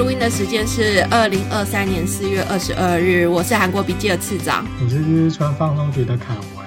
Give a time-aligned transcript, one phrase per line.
[0.00, 6.64] 录音的时间是二零二三年四月二十二日，我是韩国笔记的次长，我是日川放松局的凯文。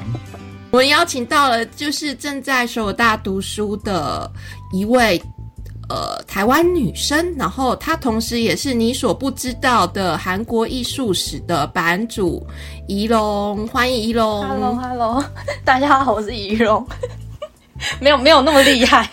[0.69, 4.31] 我们邀请到了就是正在首尔大读书的
[4.71, 5.19] 一位
[5.89, 12.45] 呃台湾女生，然后她同时也是你所不知道的韩国艺术史的版主
[12.87, 14.47] 仪龙，欢迎仪龙。
[14.47, 15.25] Hello，Hello，
[15.65, 16.87] 大家好，我是仪龙。
[17.99, 19.09] 没有没有那么厉害，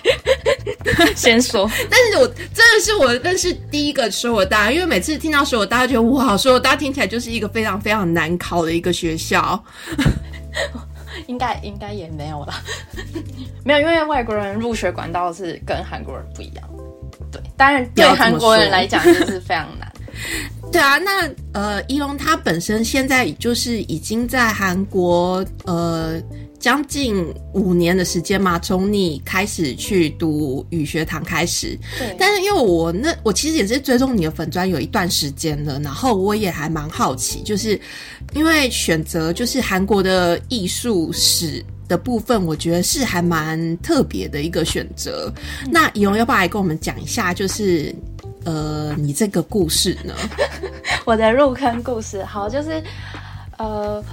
[1.16, 1.70] 先说。
[1.91, 9.62] 但是我真的是我认识第一个说我大，因为每次听到说我大，觉得哇，说我大听起来就是一个非常非常难考的一个学校。
[11.27, 12.55] 应该应该也没有了，
[13.65, 16.69] 没有，因为外国人入学管道是跟韩国人不一样。
[17.30, 19.93] 对，当然对韩国人来讲就是非常难。
[20.73, 26.21] 对啊，那呃，一龙他本身现在就是已经在韩国呃。
[26.61, 31.77] 将近五年的时间嘛，从你开始去读语学堂开始。
[31.99, 32.15] 对。
[32.19, 37.80] 但是因为我那我其实也是追踪你的粉砖有一段时间了，然后我也还蛮好奇，就是
[38.35, 45.33] 因为选择就是韩国的艺术史的部分，我觉得是还蛮特别的一个选择。
[45.71, 47.95] 那以荣要不要来跟我们讲一下，就是
[48.45, 50.15] 呃你这个故事呢？
[51.07, 52.83] 我的入坑故事，好，就是
[53.57, 54.05] 呃。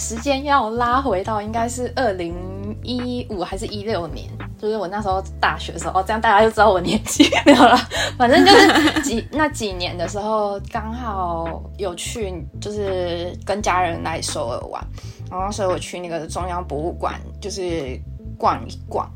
[0.00, 2.34] 时间要拉回到应该是二零
[2.82, 4.26] 一五还是一六年，
[4.58, 7.76] 就是我那时候大学的时候哦，这样大家就知道我年纪没有了。
[8.16, 14.82] 反正就是几那几年的时候，刚好有去，就是跟家人来首尔玩，
[15.30, 18.00] 然后所以我去那个中央博物馆，就是
[18.38, 19.06] 逛一逛，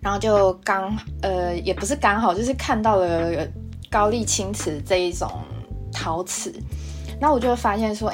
[0.00, 3.46] 然后就刚呃也不是刚好，就是看到了
[3.90, 5.28] 高丽青瓷这一种
[5.92, 6.54] 陶瓷，
[7.20, 8.10] 那我就发现说。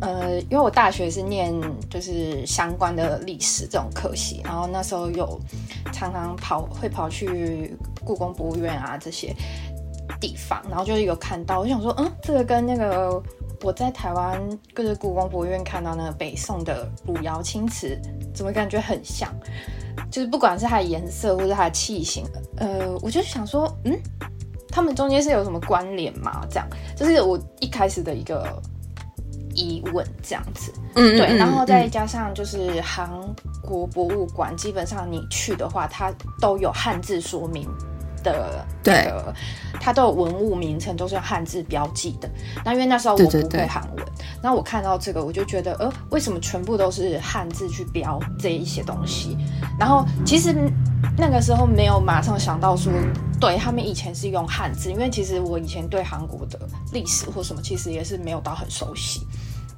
[0.00, 1.52] 呃，因为我大学是念
[1.90, 5.38] 就是相关的历史这种科系，然后那时候有
[5.92, 9.34] 常常跑会跑去故宫博物院啊这些
[10.18, 13.22] 地方，然后就是有看到，我想说，嗯，这个跟那个
[13.62, 14.40] 我在台湾
[14.72, 18.00] 各个故宫博物院看到那个北宋的汝窑青瓷，
[18.34, 19.30] 怎么感觉很像？
[20.10, 22.24] 就是不管是它的颜色或者它的器型，
[22.56, 23.94] 呃，我就想说，嗯，
[24.70, 26.46] 他们中间是有什么关联吗？
[26.48, 28.60] 这样，这是我一开始的一个。
[29.60, 33.10] 疑问这样子，嗯，对，然后再加上就是韩
[33.60, 36.10] 国博物馆，基本上你去的话，它
[36.40, 37.68] 都有汉字说明
[38.22, 39.12] 的，对，
[39.80, 42.28] 它都有文物名称，都是用汉字标记的。
[42.64, 44.06] 那因为那时候我不会韩文，
[44.42, 49.36] 那我看到这个，我就觉得，呃，为什么全部都是汉字去标这一些东西？
[49.78, 50.54] 然后其实
[51.16, 52.90] 那个时候没有马上想到说。
[53.40, 56.60] 对他们以前是用汉字，因为其实我以前对韩国的
[56.92, 59.26] 历史或什么，其实也是没有到很熟悉，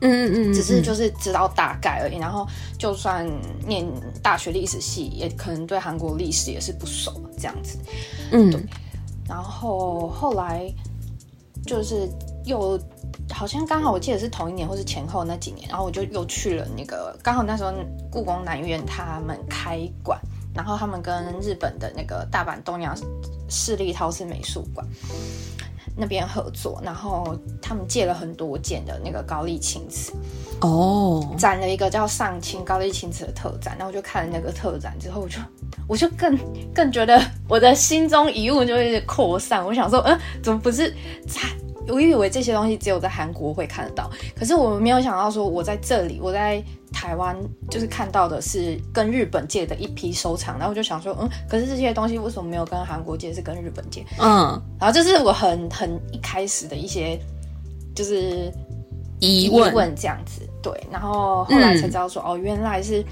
[0.03, 2.19] 嗯嗯嗯，只是就是知道大概而已。
[2.19, 2.47] 然后
[2.79, 3.27] 就算
[3.67, 3.87] 念
[4.23, 7.79] 大学历史系，也可能对韩国历史也是不熟这样子，
[8.33, 8.51] 嗯。
[8.51, 8.61] 对。
[9.29, 10.71] 然后后来
[11.65, 12.09] 就是
[12.45, 12.79] 又
[13.31, 17.73] 好像刚好我记得是同一年或是前后那几年，然后我就又去了那个刚好那时候
[18.11, 20.21] 故宫南院他们开馆。
[20.55, 22.95] 然后他们跟日本的那个大阪东洋
[23.49, 24.87] 市立陶瓷美术馆
[25.97, 30.13] 那边合作，然后他们借了很多件的那个高丽青瓷
[30.61, 33.77] 哦，展了一个叫上清高丽青瓷的特展。
[33.79, 35.39] 然后我就看了那个特展之后，我就
[35.89, 36.39] 我就更
[36.75, 39.65] 更觉得我的心中疑问就会扩散。
[39.65, 40.91] 我想说，嗯，怎么不是
[41.27, 41.41] 在？
[41.89, 46.63] 我以为这些东西只有在韩国会看得到，可是我没有想到说我在这里，我在。
[46.93, 47.37] 台湾
[47.71, 54.05] 就是看到的是跟日本借的一批收藏，然后我就想说，嗯，可是这些东西为什么没有跟韩国借，是跟日本借？
[54.21, 57.19] 嗯，然后这是我很很一开始的一些
[57.95, 58.53] 就是
[59.21, 63.05] 疑问这样子，对，然后后来才知道说，哦，原来是。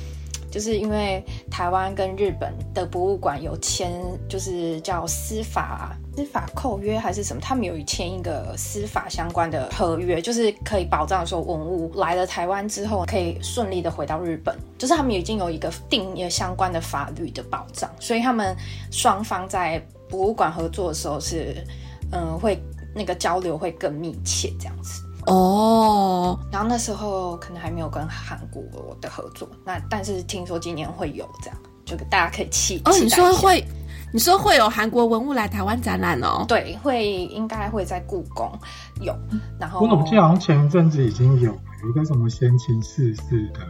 [0.50, 3.92] 就是因为台湾跟日本的博物馆有签，
[4.28, 18.54] 就是叫司法司法扣约还是什么，他们有签一个司法相关的合约，就是可以保障说文物来了台湾之后可以顺利的回到日本，就是他们已经有一个定一个相关的法律的保障，所以他们
[18.90, 21.64] 双方在博物馆合作的时候是，
[22.12, 22.60] 嗯，会
[22.94, 25.02] 那个交流会更密切这样子。
[25.30, 28.62] 哦，然后那时候可能还没有跟韩国
[29.00, 32.92] 的合作，那但是听说今年会有这样，就大家可以期哦。
[33.00, 33.64] 你说会，
[34.12, 36.44] 你说会有韩国文物来台湾展览哦？
[36.48, 38.50] 对，会应该会在故宫
[39.00, 39.14] 有。
[39.58, 41.52] 然后我怎么记得好像前一阵子已经有
[41.82, 43.60] 有一个什么先秦四世的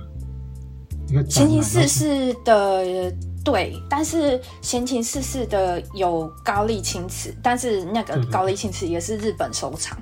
[1.08, 3.12] 一个先秦四世的
[3.44, 9.98] 对，但是先秦四世的有高丽青瓷，但是那个高丽青瓷也是日本收藏。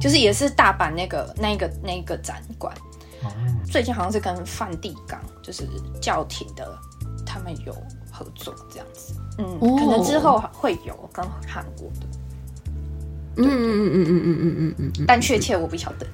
[0.00, 2.74] 就是也是大阪那个那个那个展馆，
[3.70, 5.68] 最近好像是跟梵蒂冈就是
[6.00, 6.78] 教廷的
[7.24, 7.72] 他们有
[8.12, 9.14] 合作这样子。
[9.38, 12.06] 嗯，可能之后会有跟韩国的。
[13.38, 16.06] 嗯嗯嗯嗯嗯嗯嗯嗯嗯，但确切我不晓得，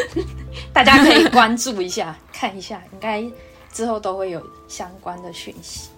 [0.74, 3.24] 大家可以关注一下，看一下，应该
[3.72, 5.88] 之后都会有相关的讯息。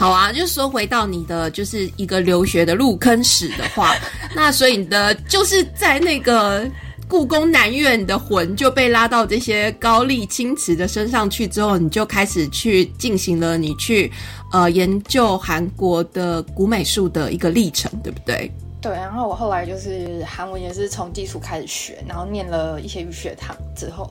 [0.00, 3.94] 对，好啊，就是说回到你的就是一个留学的入坑史的话，
[4.34, 6.66] 那所以你的就是在那个
[7.06, 14.10] 故宫南院的魂就被拉到这些高丽青瓷的身上去之后，你就开始去进行了你去
[14.52, 18.50] 呃研究韩国的古美术的一个历程，对不对？
[18.80, 24.10] 对，然后我后来就是韩文也是从基础开始学，然后念了一些语学堂之后，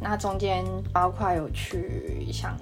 [0.00, 2.56] 那中间包括有去像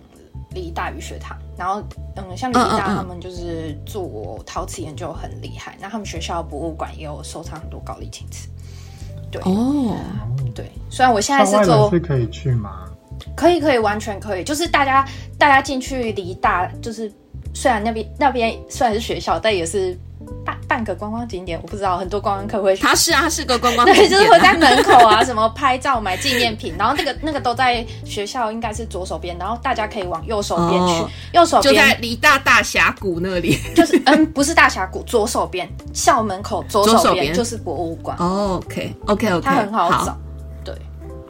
[0.55, 1.83] 理大鱼学堂，然后
[2.17, 8.49] 嗯，像理大他们就是做陶瓷研究很厉害，那他们学校博物馆也有收藏很多高丽青瓷。
[9.31, 9.97] 对哦，
[10.55, 12.85] 对，虽然我现在是做是可以去吗？
[13.37, 15.05] 可以，可以，完全可以，就是大家
[15.37, 17.13] 大家进去理大，就是
[17.53, 19.99] 虽然那边那边虽然是学校，但也是。
[20.45, 22.77] 半半个观光景点，我不知道很多观光客会。
[22.77, 38.17] 他是啊，是个观光 对，就是会在门口啊，什么拍照、买纪念品，然后那个那个都在学校，应该是左手边，然后大家可以往右手边去，右手边就在离大大峡谷那里，就是嗯，不是大峡谷，左手边校门口左手边就是博物馆。
[38.19, 40.19] OK，OK，OK，它很好找。
[40.65, 40.75] 对，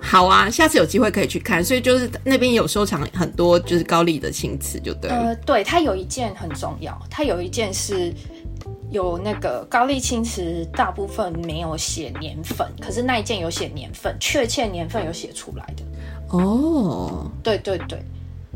[0.01, 1.63] 好啊，下次有机会可以去看。
[1.63, 5.17] 所以就是那边有收藏很多就是高丽的青瓷，就对了。
[5.17, 8.13] 呃，对，它有一件很重要，它有一件是。
[8.95, 15.83] 有那个高丽青瓷，大部分没有写年份，可是那一件有写年份，确切年份有写出来的。
[16.29, 18.01] 哦，对对对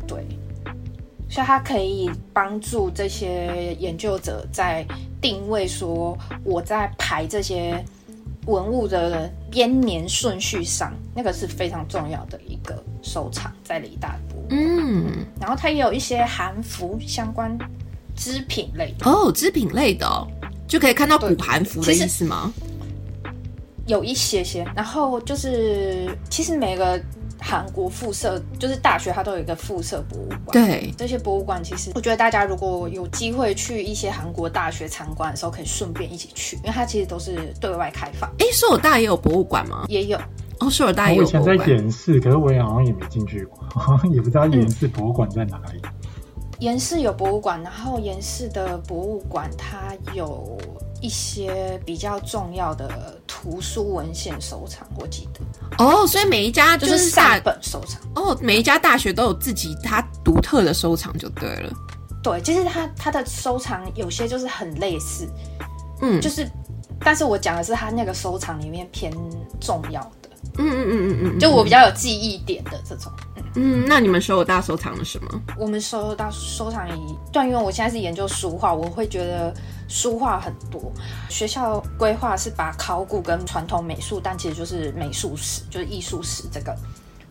[0.07, 0.25] 对，
[1.29, 4.85] 所以它可以帮助这些研究者在
[5.19, 7.83] 定位说我在排这些
[8.45, 14.41] 文物的编年顺序上，那个是非常重要的一个收藏在李大博。
[14.51, 17.57] 嗯，然后它也有一些韩服相关。
[18.19, 20.27] 织品类哦，织品类的
[20.67, 22.53] 就可以看到古韩服的意思吗？
[23.87, 27.01] 有一些些，然后就是其实每个
[27.39, 30.51] 韩国附设就是大学，它都有一个附设博物馆。
[30.51, 38.29] 对，这些博物馆其实我觉得大家如果有机会去一些韩国大学参观的时候，可以顺便一起去，因为它其实都是对外开放。
[38.37, 39.85] 哎，首尔大也有博物馆吗？
[39.87, 40.19] 也有
[40.59, 41.23] 哦，首尔大也有。
[41.23, 43.63] 我以前在延世，可是我也好像也没进去过，
[44.13, 45.81] 也不知道延世博物馆在哪里。
[46.59, 50.57] 延世有博物馆，然后延世的博物馆它有
[51.01, 55.39] 一些比较重要的图书文献收藏，我记得。
[55.83, 58.01] 哦，所以每一家就是大本收藏。
[58.15, 61.73] 哦，每一家大学都有自己它独特的收藏，就对了。
[62.21, 65.25] 对，其实它它的收藏有些就是很类似，
[66.01, 66.45] 嗯，就是，
[66.99, 69.09] 但是我讲的是它那个收藏里面偏
[69.61, 73.09] 重要的，嗯嗯嗯嗯嗯，就我比较有记忆点的这种。
[73.61, 75.41] 嗯，那你们收有大收藏了什么？
[75.57, 79.53] 我们收大收藏一段，因为我现在是研究书画，我会觉得
[79.89, 80.81] 书画很多。
[81.27, 86.73] 学校规划是把考古跟传统美术，但其实就是美术史，就是艺术史这个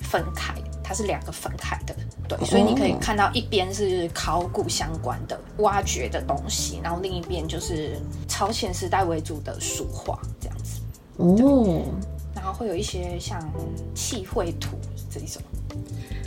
[0.01, 0.55] 分开，
[0.85, 1.97] 它是两个分开的。
[2.29, 7.99] 对，所以你可以看到一边是考古相关的挖掘的东西，然后另一边就是
[8.29, 10.83] 朝鲜时代为主的书画这样子。
[11.17, 11.87] 哦，
[12.35, 13.43] 然后会有一些像
[13.95, 14.77] 器绘图
[15.11, 15.41] 这一种。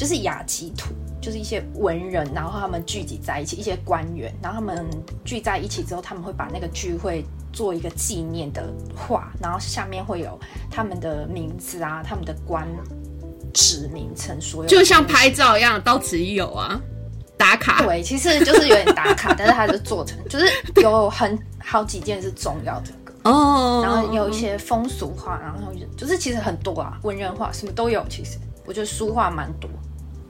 [0.01, 4.83] 就是雅集图，就是一些文人，然后他们聚集在一起，一些官员，然后他们
[5.23, 10.39] 聚在一起之后，他们会把那个聚会做一个纪念的画，然后下面会有
[10.71, 12.67] 他们的名字啊，他们的官
[13.53, 16.81] 职名称，所有就像拍照一样，到此一游啊，
[17.37, 17.85] 打卡。
[17.85, 20.47] 对，其实就是有点打卡， 但是它是做成，就是
[20.81, 22.87] 有很好几件是重要的
[23.29, 28.39] 哦，然后有一些风俗画，然后就是其实很多啊，文人画什么都有，其实。
[28.63, 29.67] 我觉得书画蛮多，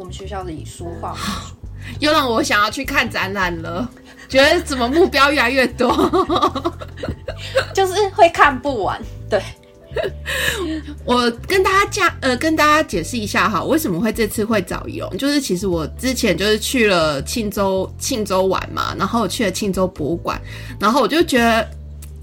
[0.02, 1.16] 我们学校的以书画，
[2.02, 3.88] 又让我想要去看展览了。
[4.28, 5.92] 觉得怎么目标越来越多，
[7.72, 9.00] 就是会看不完。
[9.30, 9.40] 对，
[11.06, 15.08] 我跟大家讲，呃，跟大家解释一下哈，为什么会这次会找游？
[15.18, 20.42] 就是其实我之前就是去了庆州，庆州玩嘛，然后去了庆州博物馆，
[20.80, 21.70] 然后我就觉得。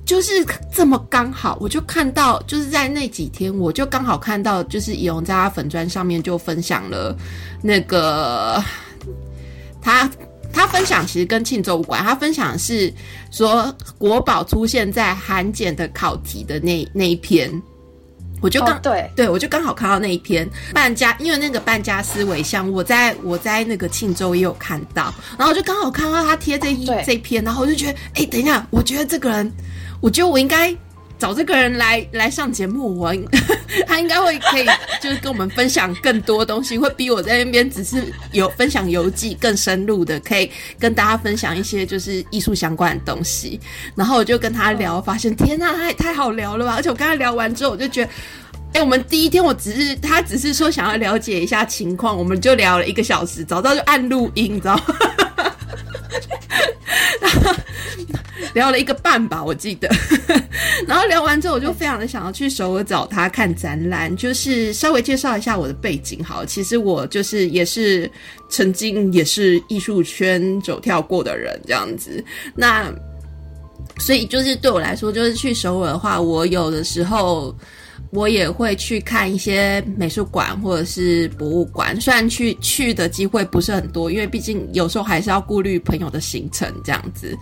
[0.09, 0.33] 就是
[0.73, 7.15] 这么刚好，我就看到，就是在那几天，我就刚好看到，就是以荣在他粉砖上面就分享了
[7.61, 8.65] 那个
[9.83, 10.11] 他
[10.51, 12.91] 他分享其实跟庆州无关，他分享是
[13.31, 17.53] 说国宝出现在韩检的考题的那那一篇，
[18.41, 29.53] 我就刚对对，我就刚好看到那一篇半家，因为那个半家思维像我在我在那个庆州也有看到，然后我就刚好看到他贴这一这篇，然后我就觉得，哎，等一下，我觉得这个人。
[30.01, 30.75] 我觉得我应该
[31.19, 33.13] 找这个人来来上节目，我
[33.87, 34.65] 他应该会可以
[35.03, 43.59] 就是跟我们分享更多东西，会比我在那边只是有分享游记更深入的，可以跟大家分享一些就是艺术相关的东西。
[43.97, 46.75] 然后我就跟他聊，发现天呐，他也太好聊了吧！
[46.77, 48.11] 而且我跟他聊完之后，我就觉得，
[48.75, 54.85] 哎，我们第一天我只是他只是说想要了解一下情况，我们就聊了一个小时，早知道就按录音，你知道吗？
[58.55, 59.89] 聊了一个半吧，我记得。
[60.87, 64.15] 然后聊完之后，我就非常的想要去首尔找他看展览。
[64.17, 68.11] 就是稍微介绍一下我的背景，好，其实我就是也是
[68.49, 72.25] 曾经也是艺术圈走跳过的人，这样子。
[72.55, 72.93] 那
[73.99, 77.55] 所以就是对我来说，就是去首尔的话，我有的时候。
[78.11, 87.37] 我也会去看一些美术馆或者是博物馆，虽然去去的机会不是很多，因为毕竟有时候还是要顾虑朋友的行程这样子。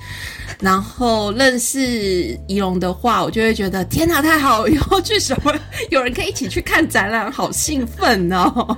[0.61, 4.67] 然后认识仪龙的话，我就会觉得天哪，太好！
[4.67, 5.55] 以后去什么
[5.91, 8.77] 有人可以一起去看展览，好兴奋哦！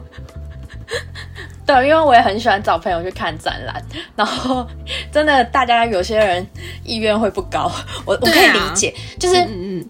[1.64, 3.82] 对，因为我也很喜欢找朋友去看展览，
[4.16, 4.66] 然后
[5.12, 6.46] 真的大家有些人
[6.84, 7.70] 意愿会不高，
[8.04, 9.88] 我我可以理解，就是嗯嗯。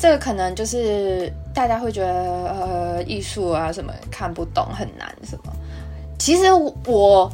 [0.00, 2.08] 这个可能就是大家会觉得
[2.48, 5.52] 呃艺术啊什么看不懂很难什么，
[6.18, 6.44] 其实
[6.86, 7.30] 我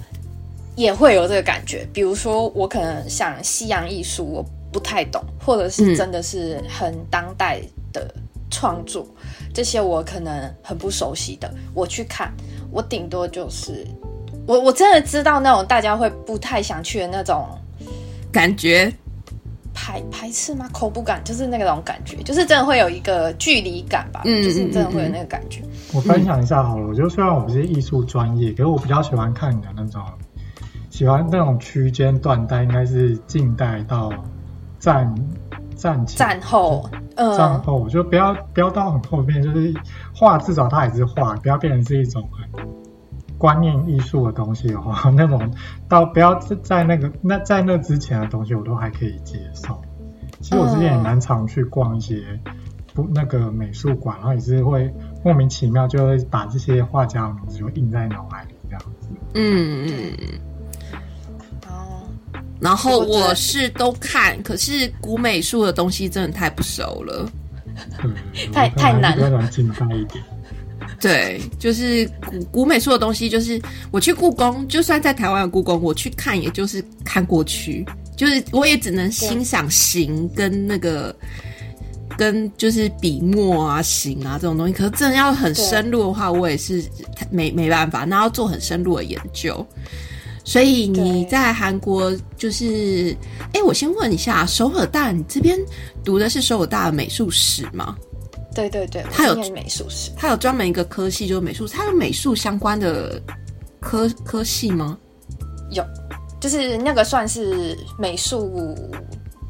[0.74, 1.86] 也会有这个感觉。
[1.92, 7.60] 比如说我可能像西洋艺术我不太懂，或者是真的是很当代
[7.92, 8.12] 的
[8.50, 9.06] 创作，
[9.54, 12.34] 这些我可能很不熟悉的，我去看，
[12.72, 13.86] 我顶多就是
[14.44, 17.46] 我我真的知道那种大家会不太想去的那种
[18.32, 18.92] 感觉。
[19.76, 20.66] 排排斥吗？
[20.72, 24.22] 口不感就是那种感觉，就是真的会有一个距离感吧。
[24.24, 25.62] 嗯，就是真的会有那个感觉。
[25.92, 30.02] 我分享一下好了，我觉得虽然我不是艺术专业，可是我比较喜欢看你的那种，
[30.88, 34.10] 喜欢那种区间断代，应该是近代到
[34.80, 35.14] 战
[35.76, 39.74] 战前、战后、战后，我就不要不要到很后面，就是
[40.14, 42.45] 画至少它还是画，不要变成是一种很。
[43.38, 45.52] 观念艺术的东西的话， 那种
[45.88, 49.80] 到不要在在那个那在那之前的东西，我都还可以接受。
[50.40, 52.38] 其实我之前也蛮常去逛一些
[52.94, 54.92] 不那个美术馆，然后也是会
[55.24, 59.08] 莫名其妙就会把这些画家的名字就印在脑海里这样子。
[59.34, 60.12] 嗯嗯。
[61.68, 62.04] 哦。
[62.60, 67.28] 然后我是都看，可是古美术的东西真的太不熟了。
[68.52, 69.30] 太太难了。
[69.38, 70.22] 比较近代一点。
[71.00, 73.60] 对，就是古古美术的东西，就是
[73.90, 77.84] 我去故宫，就算在台湾的故宫，我去看，也就是看过去，
[78.16, 81.14] 就是我也只能欣赏形跟那个
[82.16, 84.72] 跟就是笔墨啊、形啊这种东西。
[84.72, 86.82] 可是真的要很深入的话，我也是
[87.30, 89.66] 没没办法，那要做很深入的研究。
[90.44, 93.16] 所以你在韩国就是，
[93.52, 95.58] 哎，我先问一下，首尔大，你这边
[96.04, 97.96] 读的是首尔大的美术史吗？
[98.56, 103.22] 对对对，他有美术史，他有专门一个科系，就是美术，他有美术相关的
[103.80, 104.98] 科科系吗？
[105.70, 105.84] 有，
[106.40, 108.74] 就是那个算是美术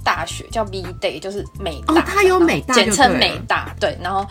[0.05, 3.97] 大学，叫 V Day，就是美大，他有美大，简称美大，对。
[4.03, 4.27] 然后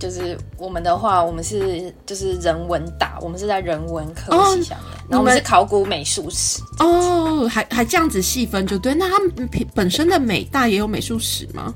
[0.00, 6.60] 就是我们的话，我们是就是人文大，我们是在人文科系下面，然后我们是考古美术史。
[6.80, 11.74] 哦，还还这样子细分就对，那他们本身的美大也有美术史吗？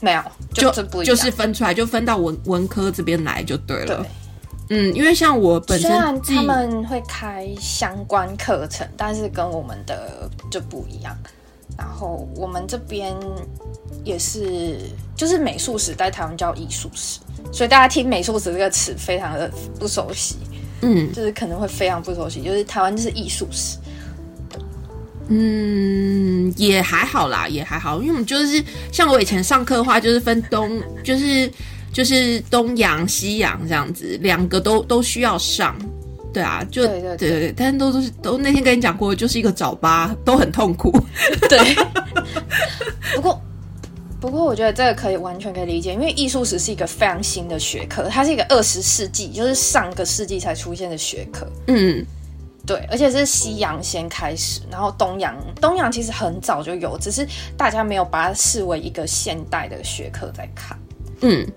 [0.00, 0.70] 没有，就
[1.02, 3.96] 就是分出来，就分到文文科这边来就对了。
[3.96, 4.06] 对
[4.70, 11.16] 嗯，因为像我本身，虽然他们会开相关课程，但是跟我们的就不一样。
[11.76, 13.16] 然后我们这边
[14.04, 14.78] 也是，
[15.16, 17.18] 就是美术史在台湾叫艺术史，
[17.52, 20.36] 所以大家听美术史这个词非常的不熟悉。
[20.82, 23.78] 嗯，就是可能会非常不熟悉，就是台湾就是艺术史。
[25.30, 31.50] 嗯，也还好啦，也还好，因为我们就是像我以前上课的话，就是分东，就是
[31.92, 35.76] 就是东洋、西洋这样子，两个都都需要上，
[36.32, 40.90] 对啊，就对对对对，但都都是都那天跟你讲过，就是一个早八， 都很痛苦。
[41.48, 41.76] 对，
[43.14, 43.38] 不过
[44.18, 51.46] 不过我觉得这个可以完全可以理解，因为艺术史是一个非常新的学科，它是一个二十世纪，就是上个世纪才出现的学科。
[51.66, 52.04] 嗯。
[52.68, 60.78] 对，而且是西洋先开始，然后东洋，东洋其实很早就有，只是大家没有把它视为一个现代的学科在看。
[61.22, 61.50] 嗯，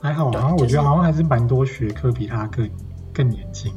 [0.00, 2.70] 还好啊，我觉得好像还是蛮多学科比它更
[3.12, 3.74] 更年轻。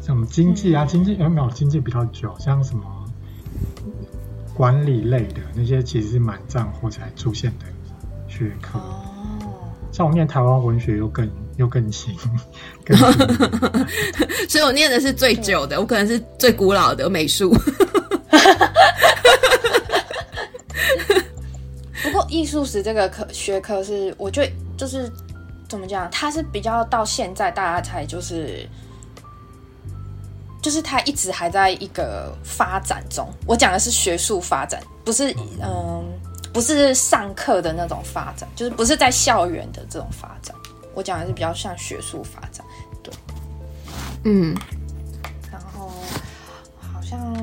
[0.00, 2.34] 像什么经济啊，经济有没有经济比较久？
[2.40, 2.84] 像什么
[4.54, 7.66] 管理类的那些，其实是蛮战后才出现的
[8.26, 8.76] 学科。
[8.80, 11.30] 哦，像我念台湾文学又更。
[11.56, 12.12] 又更新，
[14.48, 17.54] 所以我念的是最久的，我可能是最古老的美术。
[22.02, 25.10] 不过艺术史这个科学科是，我觉得就是
[25.68, 28.68] 怎么讲，它是比较到现在大家才就是。
[30.62, 33.28] 就是它一直还在一个发展中。
[33.46, 35.30] 我讲的是学术发展，不是
[35.62, 36.02] 嗯，
[36.54, 40.56] 不是上课的那种发展，就是不是在校园的这种发展。
[40.94, 42.64] 我讲的是比较像学术发展，
[43.02, 43.12] 对，
[44.24, 44.56] 嗯。
[45.50, 45.90] 然后
[46.92, 47.36] 好像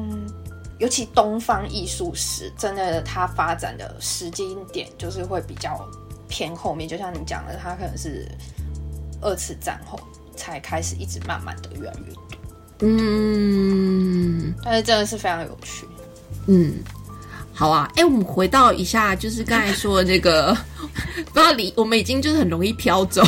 [0.79, 5.87] 尤其东方艺术史，真的它发展的时间点就是会比较
[6.27, 6.89] 偏后面。
[6.89, 8.27] 就像你讲的，它可能是
[9.21, 9.99] 二次战后
[10.35, 12.23] 才开始，一直慢慢的越来越多。
[12.79, 15.87] 嗯，但是真的是非常有趣。
[16.47, 16.79] 嗯，
[17.53, 20.57] 好啊，哎，我们回到一下，就是刚才说的这个，
[21.31, 23.21] 不知道离我们已经就是很容易飘走，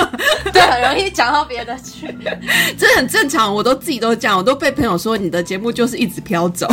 [0.52, 2.06] 对，很容易讲到别的去，
[2.76, 3.52] 这很正常。
[3.52, 6.68] 我都自己都讲，我都被朋友说你的节目就是一直飘走。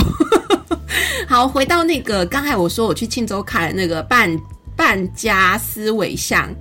[1.28, 4.30] 好，回到那个刚才我说我去庆州看那个半
[4.76, 6.54] 半家思维像，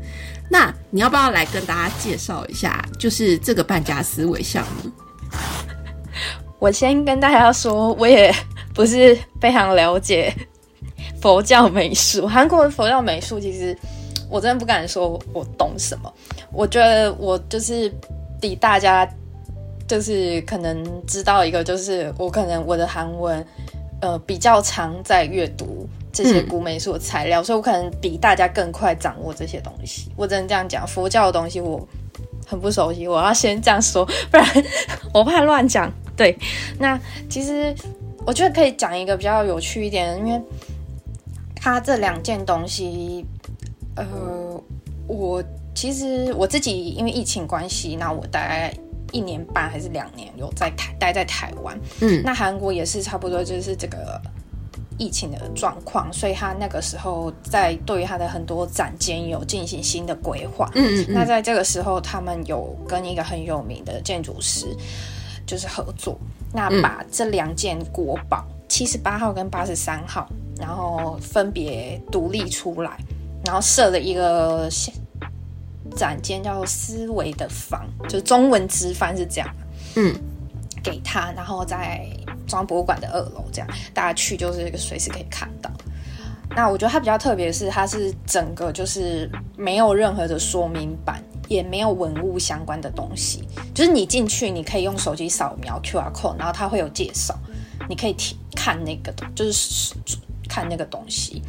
[0.48, 4.92] 那你要不要来跟大家介绍一下，就是这个半家思维像呢？
[6.60, 8.34] 我先跟大家说，我也
[8.74, 10.34] 不是非常了解
[11.22, 12.26] 佛教美术。
[12.26, 13.76] 韩国的佛教美术，其实
[14.28, 16.12] 我真的不敢说我懂什么。
[16.52, 17.92] 我觉得我就是
[18.40, 19.08] 比大家，
[19.86, 23.46] 就是可能知道一个，就是我可能我的韩文，
[24.00, 30.10] 呃，比较常在阅读这些古美术的材料，所以我可能比大家更快掌握这些东西。
[30.16, 31.86] 我只能这样讲，佛教的东西我。
[32.46, 34.46] 很不熟悉，我要先这样说，不然
[35.14, 35.90] 我怕乱讲。
[36.14, 36.38] 对，
[36.78, 37.00] 那
[37.30, 37.74] 其实
[38.26, 40.40] 我觉得可以讲一个比较有趣一点，因为
[41.54, 43.24] 它这两件东西，
[43.96, 44.04] 呃，
[45.06, 45.42] 我
[45.74, 48.72] 其实我自己因为疫情关系，那我大概
[49.12, 54.20] 一年半还是两年有在台待在台湾，嗯，那韩国也是差不多就是这个。
[54.96, 60.70] 疫情的状况，所以他那个时候在对于他的很多展间有进行新的规划。
[60.76, 61.06] 嗯嗯。
[61.08, 64.68] 那在这个时候，他们有跟一个很有名的建筑师
[65.46, 66.18] 就是合作，
[66.52, 70.28] 那把这两件国宝七十八号跟八十三号，
[70.58, 72.98] 然后分别独立出来，
[73.44, 74.68] 然后设了一个
[75.96, 79.48] 展间，叫做“思维的房”，就中文直翻是这样。
[79.96, 80.14] 嗯。
[80.82, 82.06] 给他，然后在
[82.46, 85.70] 中央博物馆的二楼，这样大家去就是随时可以看到。
[86.50, 93.42] 那我觉得它比较特别的是，它是整个就是没有任何的说明版，也没有文物相关的东西，
[93.74, 97.34] 就是你进去你可以用手机扫描 QR code，然后它会有介绍，
[97.88, 99.94] 你可以听看那个，就是
[100.48, 101.42] 看那个东西。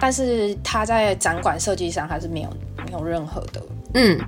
[0.00, 2.50] 但是它在展馆设计上还是没有
[2.86, 3.62] 没有任何的
[3.94, 4.20] 嗯。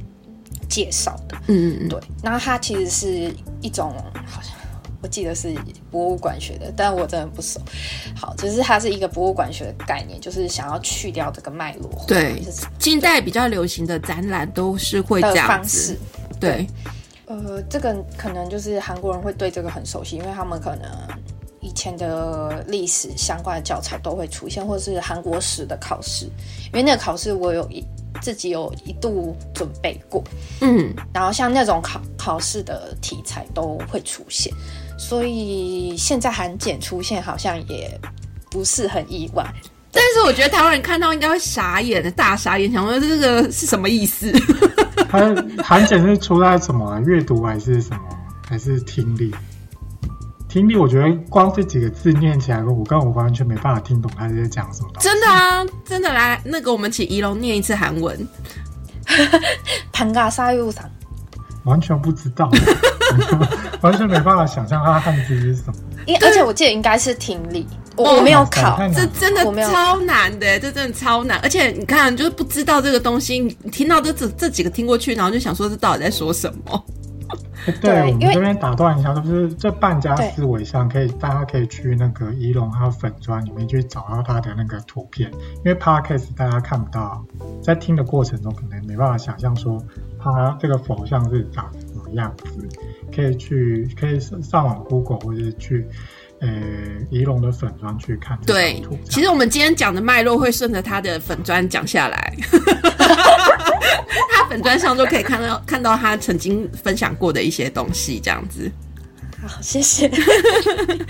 [0.69, 3.91] 介绍的，嗯嗯嗯，对，那它其实是一种，
[4.27, 4.55] 好像
[5.01, 5.55] 我记得是
[5.91, 7.61] 博物馆学的，但我真的不熟。
[8.17, 11.91] 好，就是它是一个博物馆学的概念，就是想要去掉这个脉络。
[12.07, 12.43] 对，
[12.79, 15.97] 近代比较流行的展览都是会这样子。
[16.41, 16.67] 对，
[17.27, 20.91] 呃，这个可能就是韩国人会对这个很熟悉，因为他们可能
[21.61, 26.27] 以前的历史相关的教材都会出现，或者是韩国史的考试，
[26.67, 27.85] 因为那个考试我有一。
[28.21, 30.25] 自己有一度准备过，
[30.61, 34.53] 嗯，然后像那种考考试的题材都会出现，
[34.99, 37.99] 所以现在韩检出现好像也
[38.51, 39.47] 不是很意外。
[39.91, 44.31] 但是我觉得台湾人看到应该会傻眼的，大傻眼，想说这个是什么意思？
[45.09, 47.01] 韩韩检是出在什么？
[47.07, 48.01] 阅读还是什么？
[48.47, 49.35] 还是听力？
[50.49, 54.91] 听力，我觉得光这几个字念起来，我刚我完全没办法听懂他在讲什么。
[54.99, 58.29] 真的啊，真的来，那个我们请仪龙念一次韩文。
[59.91, 60.85] 潘嘎沙又上，
[61.65, 62.51] 完全不知道，
[63.83, 65.75] 完全没办法想象他汉字是什么。
[66.07, 67.67] 因而且我记得应该是听力，
[67.97, 71.39] 我没有考，这真的超难的，这真的超难。
[71.41, 76.85] 而且你看，就是不知道这个东西，你听到这这这几个听过去，然后就想说这到底在说什么。
[77.83, 87.23] 对，我们这边打断一下，就是这半家思维上可以，大家可以去那个仪龙还有粉砖里面去找到他的那个图片，因为 podcast 大家看不到，
[87.63, 89.79] 在听的过程中可能没办法想象说
[90.19, 92.69] 他这个佛像是长什么样子，
[93.15, 95.87] 可以去可以上网 Google 或者去
[96.41, 96.49] 呃
[97.11, 98.39] 仪龙的粉砖去看。
[98.47, 102.37] 对，其实我们今天讲的脉络会顺着他的粉砖讲下来。
[104.33, 108.71] 他粉砖上就可以看到看到他曾经分享过的一些东西，这样子。
[109.41, 110.11] 好，谢谢。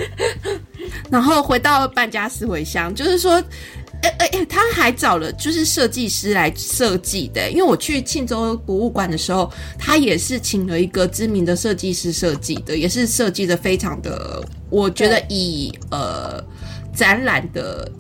[1.11, 3.43] 然后回到半家思维箱，就是说，
[4.03, 7.51] 哎哎哎，他还找了就是设计师来设计的。
[7.51, 16.43] 因为我去庆州博物馆的时候，他也是请了一个知名的设计师设计的，也是设计的非常的，我觉得以呃
[16.95, 17.91] 展览的。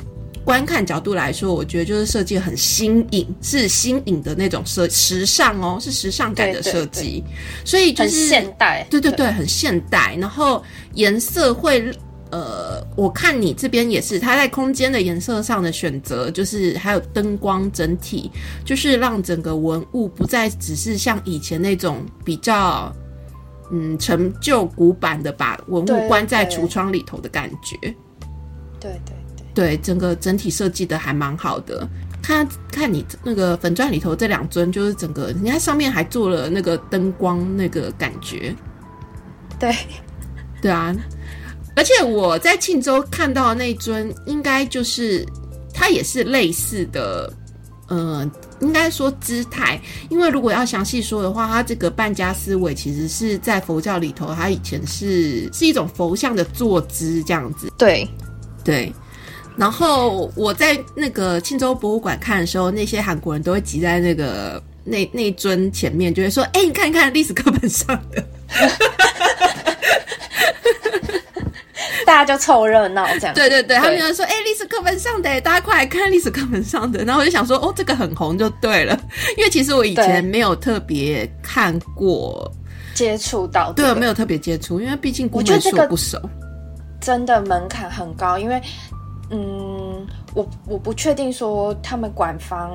[0.45, 7.23] 观看角度来说，我觉得就是设计很新颖，是新颖的那种设时尚哦，是时尚感的设计，
[7.67, 10.17] 所以就是现代，对对对，很现代。
[10.19, 11.95] 然后颜色会，
[12.31, 18.31] 呃，我看你这边也是，它在空间的颜色上的选择，就是还有灯光整体，
[18.65, 22.93] 就是让整个文物不再只是像以前那种比较。
[23.71, 27.77] 嗯，陈旧古板的把文物关在橱窗里头的感觉，
[28.81, 31.87] 对对对，对整个整体设计的还蛮好的。
[32.23, 38.57] 看看你那个粉钻里头这两尊，就是整个你看上面还做了那个灯光那个感觉，
[39.61, 39.77] 对
[40.63, 40.97] 对啊。
[41.79, 45.25] 而且我在庆州看到的那尊，应该就是
[45.73, 47.33] 它也是类似的。
[47.87, 48.29] 呃，
[48.61, 57.73] 应该说姿态，因为如果要详细说的话，它这个半家思维其实是在佛教里头，它以前是是一种佛像的坐姿这样子。
[57.79, 58.07] 对，
[58.65, 58.93] 对。
[59.57, 68.27] 然后我在那个庆州博物馆看的时候，那些韩国人都会挤在那个那那尊前面，就会说：“哎，你看看历史课本上的。”
[72.09, 78.99] 大家就凑热闹这样，对对对，他们就说：“哎，历史课本上的，大家快来看历史课本上的。”然后我就想说：“哦，这个很红就对了，
[79.37, 82.51] 因为其实我以前没有特别看过、
[82.95, 86.19] 接触到，对，没有特别接触，因为毕竟古美术不熟，
[86.99, 88.39] 真的门槛很高。
[88.39, 88.59] 因为，
[89.31, 92.75] 嗯，我我不确定说他们馆方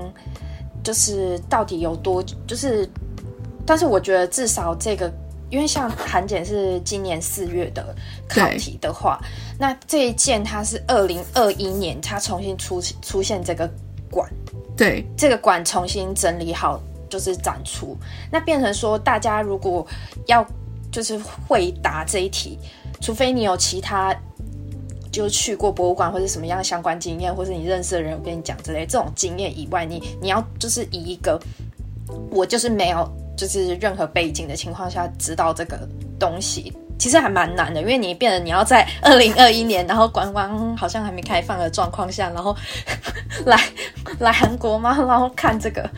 [0.83, 2.87] 就是到底有多，就是，
[3.65, 5.11] 但是我觉得至少这个。”
[5.53, 7.95] 因为像韩检是今年四月的
[8.27, 9.21] 考题的话，
[9.59, 13.69] 那这一件它是二零二一年它重新出出现这个
[14.09, 14.27] 馆，
[14.75, 17.95] 对，这个馆重新整理好就是展出，
[18.31, 19.85] 那变成说大家如果
[20.25, 20.43] 要
[20.91, 22.57] 就是回答这一题，
[22.99, 24.11] 除非你有其他
[25.11, 31.39] 就去过博物馆或者什么样的相关经验，或是你认识的人我跟你讲之类这种经验以外，你你要就是以一个
[32.31, 33.07] 我就是没有。
[33.35, 35.87] 就是任何背景的情况下知道这个
[36.19, 42.55] 东西，其实还蛮难的，因为你变得你要在二零二一年，然后观光好像还没开放的状况下，然后
[43.45, 43.59] 来
[44.19, 44.95] 来韩国吗？
[45.07, 45.89] 然后看这个，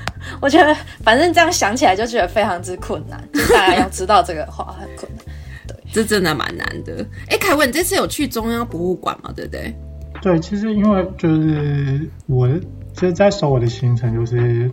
[0.42, 3.22] 我觉得反正这样想起来就觉得非常之困难。
[3.54, 5.26] 大家要知道这个话很困难，
[5.68, 7.06] 对，这真的蛮难的。
[7.28, 9.32] 哎，凯文，你这次有去中央博物馆吗？
[9.36, 9.76] 对不对？
[10.22, 12.48] 对，其实因为就是我
[12.94, 14.72] 其实，在首尔的行程就是。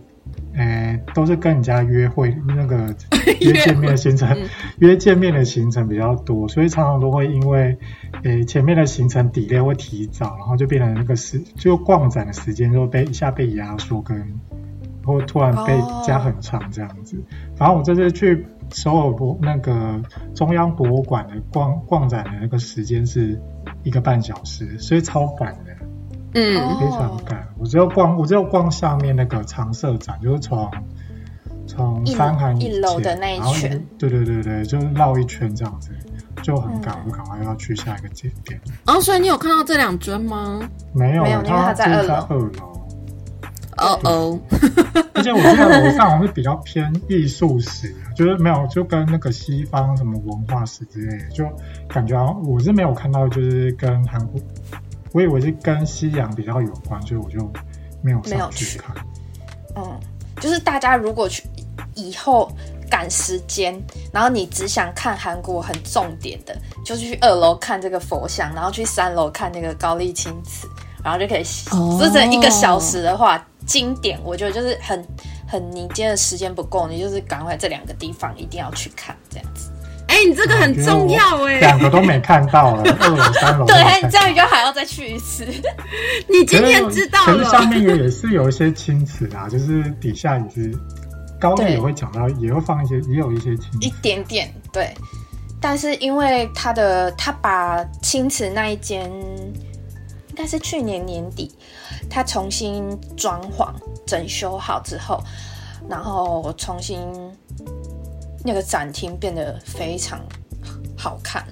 [0.55, 2.95] 诶，都是跟人家约会，那个
[3.41, 4.37] 约见面的行程，
[4.79, 7.77] 约见面的行程比较多，所以常常都会因为
[8.23, 14.39] 诶前面的行程底料会提早，然后就变成那个时就逛展的时间就被一下被压缩，跟
[15.03, 15.73] 或突然被
[16.05, 17.21] 加很长这样子。
[17.57, 20.01] 然后我这次去首尔博那个
[20.33, 23.41] 中央博物馆的逛逛展的那个时间是
[23.83, 25.82] 一个半小时，所以超赶的。
[26.33, 27.47] 嗯，非常赶。
[27.57, 30.69] 我只有逛，我只有逛下面那个常设展，就是从
[31.65, 35.91] 从三行一楼的那一圈，对对对对，就是绕一圈这样子，
[36.41, 38.59] 就很赶，我赶快要去下一个景点。
[38.85, 40.59] 哦，所以你有看到这两尊吗？
[40.93, 42.49] 没有，没有，因为它在二楼。
[43.77, 44.39] 哦哦，
[45.15, 51.43] 而且我记得楼上好像是比较偏艺术史，就是没有就跟那个西方什么文化史之类的，就
[51.87, 52.15] 感觉
[52.45, 54.39] 我是没有看到，就是跟韩国。
[55.13, 57.39] 我以为是跟夕阳比较有关，所以我就
[58.01, 58.93] 没有没有去看。
[59.75, 59.99] 嗯，
[60.41, 61.43] 就是大家如果去
[61.95, 62.51] 以后
[62.89, 63.79] 赶时间，
[64.11, 70.67] 然后你只想看韩国很重点的，就去二楼看这个佛像，然后去三楼看那个高丽青瓷，
[71.03, 75.05] 然后就可以，只整一个小时的话，经典，我觉得就是很
[75.47, 79.69] 很你今天的时间不够，你就是赶快这两个地方一定要去看，这样子。
[80.23, 83.65] 哎，你这个很重要哎，两个都没看到了， 二楼、三楼。
[83.65, 83.75] 对，
[84.09, 85.45] 这样你就还要再去一次。
[86.27, 87.37] 你今天知道了？
[87.37, 90.71] 可是上面也也是有一些青瓷啊，就是底下也是
[91.39, 94.93] 高丽也会讲到，也会放一些，也有一些青一点点对。
[95.59, 99.09] 但是因为他的他把青瓷那一间，
[100.29, 101.51] 应该是去年年底
[102.09, 103.69] 他重新装潢
[104.05, 105.21] 整修好之后，
[105.89, 106.99] 然后重新。
[108.43, 110.19] 那个展厅变得非常
[110.97, 111.45] 好看，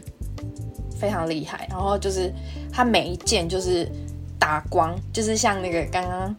[0.99, 1.67] 非常厉害。
[1.69, 2.33] 然后就是
[2.71, 3.89] 它每一件就是
[4.37, 6.35] 打光，就是像那个刚刚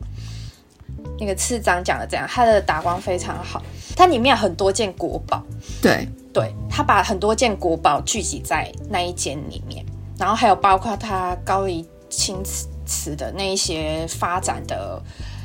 [1.18, 3.62] 那个次长讲的这样，它的打光非常好。
[3.96, 5.42] 它里面有很多件国宝，
[5.80, 9.84] 对对，它把很多件国宝聚集在那一间里面，
[10.18, 12.42] 然后还有包括它高丽青
[12.86, 15.02] 瓷的那一些发展的。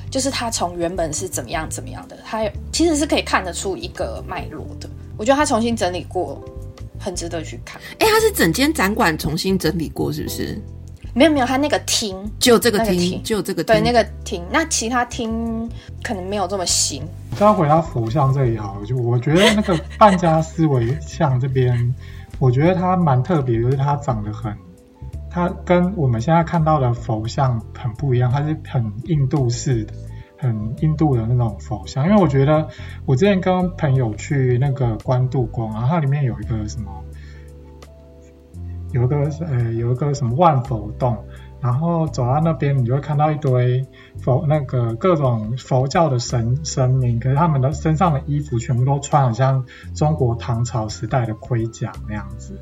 [0.10, 4.90] 就是他从原本是怎么样怎么样的，他其实是可以看得出一个脉络的。
[5.18, 6.44] 我觉得他重新整理过，
[7.00, 7.82] 很值得去看。
[8.00, 10.62] 哎，他是整间展馆重新整理过，是不是？
[11.14, 15.68] 没有没有，他那个厅就这个厅，厅就这个对那个厅，那其他厅
[16.04, 17.02] 可能没有这么新。
[17.36, 21.96] 再回到佛像这里好了，就我觉得那个半家思维像这边，
[22.38, 24.56] 我觉得它蛮特别，就是它长得很，
[25.38, 29.94] 它跟我们现在看到的佛像很不一样，它是很印度式的，
[30.40, 32.10] 很印度的那种佛像。
[32.10, 32.68] 因为我觉得
[33.06, 37.04] 我之前跟朋友去那个关渡宫，然后它里面有一个什么，
[38.94, 41.16] 有一个呃有一个什么万佛洞。
[41.60, 43.84] 然后走到那边，你就会看到一堆
[44.22, 52.62] 佛那个各种佛教的神神明，可是他们的身上的衣服全部都穿很像中国唐朝时代的盔甲那样子。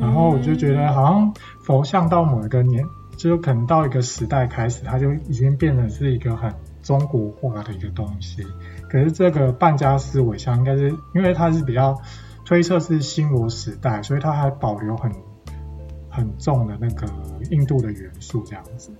[0.00, 2.84] 然后我就觉得，好像佛像到某一个年，
[3.16, 8.46] 就可能到一个时代开始，它就已经变成是一个很中国化的一个东西。
[8.88, 12.00] 可是这个半家思维像，应该是因为它是比较
[12.44, 15.10] 推测是新罗时代，所以它还保留很。
[16.08, 17.06] 很重的那个
[17.50, 18.90] 印度的元素，这样子。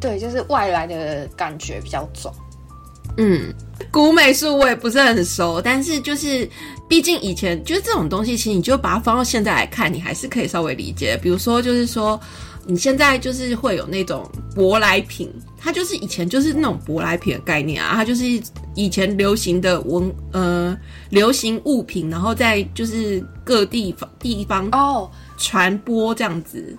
[0.00, 2.32] 对，就是外来的感觉比较重。
[3.16, 3.52] 嗯，
[3.90, 6.48] 古美术我也不是很熟，但是就是
[6.88, 11.18] 毕竟以前就是这种东西，其实你就把它放到现在来看，你还是可以稍微理解。
[11.22, 12.20] 比如说，就是说
[12.66, 18.24] 你现在就是会有那种舶来品，它就是以前就是那种舶来品的概念啊，它就是
[18.74, 20.76] 以前流行的文呃
[21.10, 25.10] 流行物品，然后在就是各地方地方哦。
[25.38, 26.74] 传播这样子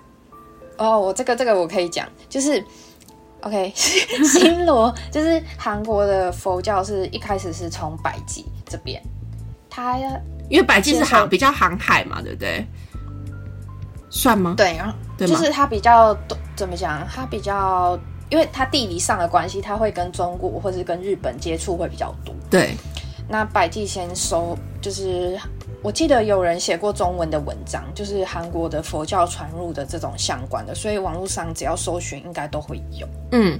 [0.78, 2.60] 哦，我这个这个我可以讲，就是
[3.42, 9.02] ，OK， 新罗就是韩国的佛教是一开始是从百济这边，
[9.68, 9.98] 它
[10.48, 12.66] 因为百济是航比较航海嘛，对不对？
[14.10, 14.54] 算吗？
[14.56, 16.16] 对，然后就是它比较
[16.56, 17.06] 怎么讲？
[17.12, 17.98] 它比较，
[18.30, 22.34] 因为它地理上的关系，它会跟中国或者跟日本接触会比较多。
[22.48, 22.74] 对，
[23.28, 25.38] 那百济先收就是。
[25.82, 33.08] 我记得有人写过中文的文章，就是韩国的佛教传入的这种相关的，所以网络上只要搜寻应该都会有。
[33.30, 33.58] 嗯，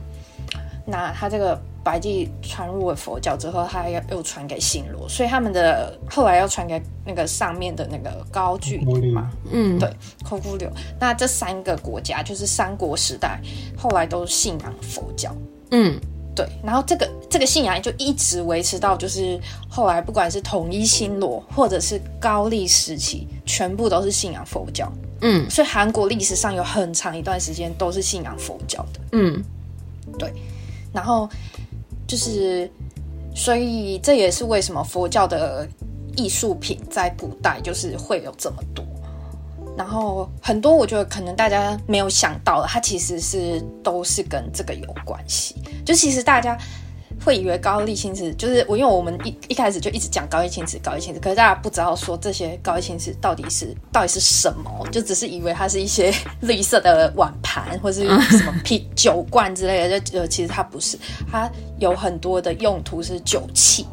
[0.85, 8.79] 那他这个白帝传入了佛教之后，他又又传给新罗，所以他们的后来要传给那个上面的那个高句
[9.13, 9.89] 嘛，嗯，对，
[10.29, 10.69] 空姑柳。
[10.99, 13.41] 那这三个国家就是三国时代，
[13.77, 15.33] 后来都信仰佛教。
[15.71, 15.99] 嗯。
[16.39, 24.89] 对，然后这个这个信仰就一直维持到就是后来，不管是统一新罗或者是高丽时期，全部都是信仰佛教。
[25.23, 29.01] 嗯，所以韩国历史上有很长一段时间都是信仰佛教的。
[29.11, 29.43] 嗯，
[30.17, 30.33] 对，
[30.93, 31.29] 然后
[32.07, 32.71] 就是，
[33.35, 35.67] 所以这也是为什么佛教的
[36.17, 38.85] 艺术品在古代就是会有这么多。
[39.79, 45.55] 然后很多，我觉得可能大家没有想到的，它其实是都是跟这个有关系。
[45.87, 46.59] 就其实大家
[47.25, 56.13] 会以为高丽青瓷就是我，因为我们一一开始就一直讲高丽青瓷，高丽青瓷，可是大家不知道说这些高丽青瓷到底是到底是什么，就只是以为它是一些
[56.43, 58.01] 绿色的碗盘或是
[58.37, 60.99] 什么啤酒罐之类的，就呃其实它不是，
[61.31, 63.87] 它有很多的用途是酒器，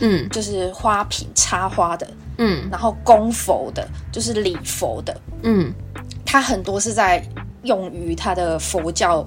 [0.00, 2.08] 嗯，就是花瓶插花的。
[2.38, 5.72] 嗯，然后供佛的，就是礼佛的，嗯，
[6.24, 7.26] 它很多是在
[7.62, 9.26] 用于它的佛教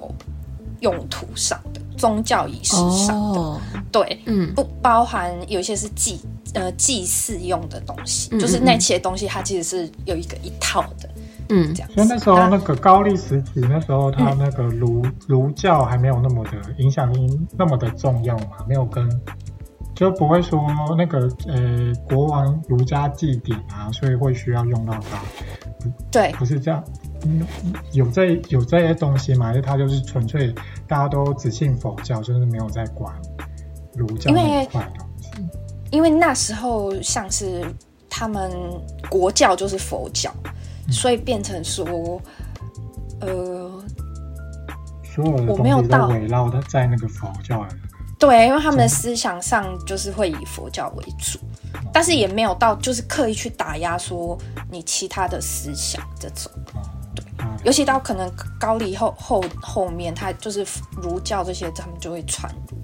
[0.81, 6.21] 用途上的宗教仪式上的，对，嗯，不包含有一些是祭
[6.53, 11.09] 呃祭祀用的东西，就是那些东西它其实是有一个一套的，
[11.49, 11.89] 嗯，这样。
[11.93, 19.09] 所以那时候那个高丽时期，那时候它那个儒儒教还没有那么的影响力那么的重要嘛，没有跟。
[19.99, 20.65] 就不会说
[20.97, 25.21] 那个呃国王儒家祭典啊，所以会需要用到它。
[26.09, 26.81] 对，不是这样，
[27.25, 27.45] 嗯，
[27.91, 29.47] 有这有这些东西嘛？
[29.47, 30.55] 还是它就是纯粹
[30.87, 33.13] 大家都只信佛教，就是没有在管
[33.93, 35.45] 儒教那块东西。
[35.91, 37.65] 因为那时候像是
[38.09, 38.49] 他们
[39.09, 40.33] 国教就是佛教，
[40.89, 42.21] 所以变成说，
[43.19, 43.69] 呃，
[45.03, 47.75] 所有的东西都围绕的在那个佛教的。
[48.19, 51.39] 对，因为他们的思想上就是会以佛教为主，
[51.93, 54.37] 但是也没有到就是刻意去打压说
[54.69, 56.51] 你其他的思想这种。
[57.15, 57.23] 对，
[57.63, 58.29] 尤其到可能
[58.59, 60.65] 高丽后后后面，他就是
[61.01, 62.77] 儒教这些，他们就会传入。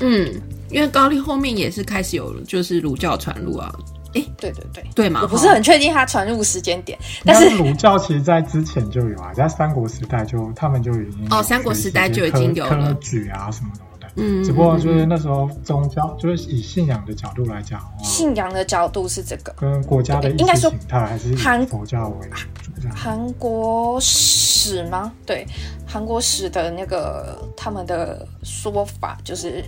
[0.00, 3.72] 嗯，因为高丽后面也是开始有就是儒教传入啊。
[4.12, 5.20] 哎，对对对，对嘛？
[5.22, 13.84] 我不是很确定它传入时间点，但是儒教其实在之前就有啊，在三国时代就他们就已经哦，三国时代就已经有了举啊什么的。
[14.16, 22.46] 嗯，只不过就是那时候宗教，就是以信仰的角度来讲，信仰的角度是这个，跟国家的意识形态还是韩佛教为主。
[22.94, 25.12] 韩国史吗？
[25.26, 25.46] 对，
[25.86, 29.62] 韩国史的那个他们的说法，就是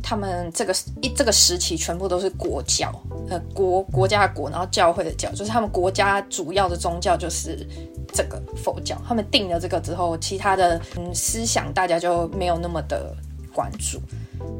[0.00, 2.92] 他们这个一这个时期全部都是国教，
[3.28, 7.66] 呃，国国家的国，然后教会的教，就是他们国家主要的宗教就是
[8.12, 8.96] 这个佛教。
[9.06, 13.12] 他们定了这个之后，其他的嗯思想大家就没有那么的
[13.52, 14.00] 关注，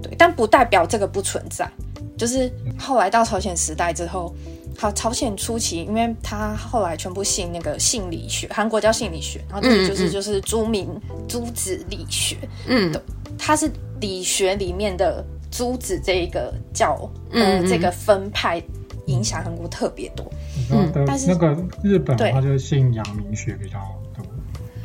[0.02, 1.70] 对，但不代表这个不存在。
[2.16, 4.34] 就是后来到朝鲜时代之后。
[4.78, 10.88] 好，朝鲜初期，因为他后来全部信那个信理学，韩国叫信理学，然后这个就是就是朱明
[11.28, 12.90] 朱子理学，嗯，
[13.38, 16.98] 他是理学里面的朱子这一个教，
[17.32, 18.60] 呃，这个分派
[19.06, 20.26] 影响韩国特别多。
[20.70, 24.01] 嗯，但是那个日本的话就是信阳明学比较多。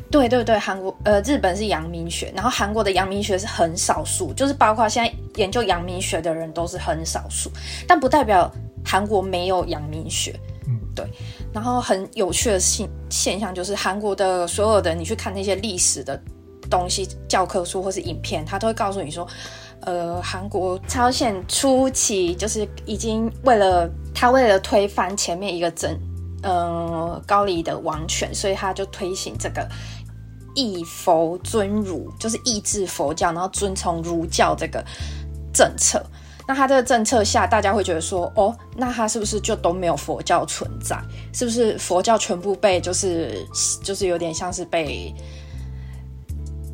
[0.10, 7.52] 对对对，韩国呃，日本是阳明学，然后韩国的阳明学是很少数，就是包括现在研究阳明学的人都是很少数，
[7.88, 8.52] 但不代表。
[8.89, 10.34] 韩国没有阳明学，
[10.65, 11.06] 嗯，对。
[11.52, 16.17] 然后很有趣的现现象就是，韩国的所有的你去看那些历史的
[16.70, 19.28] 东西，教科书或是影片，他都会告诉你说，
[19.82, 26.00] 呃，韩国朝鲜初期就是已经为了他为了推翻前面一个真，
[26.43, 29.67] 嗯，高丽的王权，所以他就推行这个
[30.58, 34.84] 义佛尊儒，就是抑制佛教，然后遵从儒教这个
[35.54, 36.04] 政策。
[36.48, 40.98] 那他这个政策下，大家会觉得说，哦，那他是不是就都没有佛教存在？
[41.32, 43.46] 是不是佛教全部被就是
[43.84, 45.13] 就是有点像是被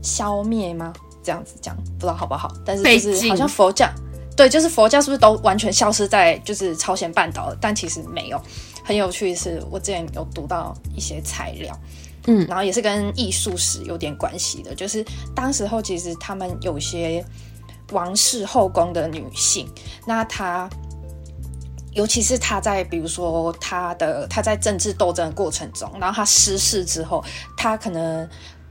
[0.01, 0.93] 消灭吗？
[1.23, 2.53] 这样子讲不知道好不好？
[2.63, 3.89] 但是就是好像佛教，
[4.37, 7.57] 对，就是佛教是不是都完全消失在就是朝鲜半岛了？
[7.59, 8.39] 但其实没有。
[8.85, 11.73] 很有趣的是，我之前有读到一些材料，
[12.27, 15.05] 嗯，然后也是跟艺术史有点关系的，就是
[15.35, 17.23] 当时候其实他们有些。
[17.91, 19.69] 王室后宫的女性，
[20.07, 20.67] 那她，
[21.91, 27.23] 尤其是她在比如说她的她在政治斗争的过程中，然后她失势之后，
[27.55, 28.27] 她可能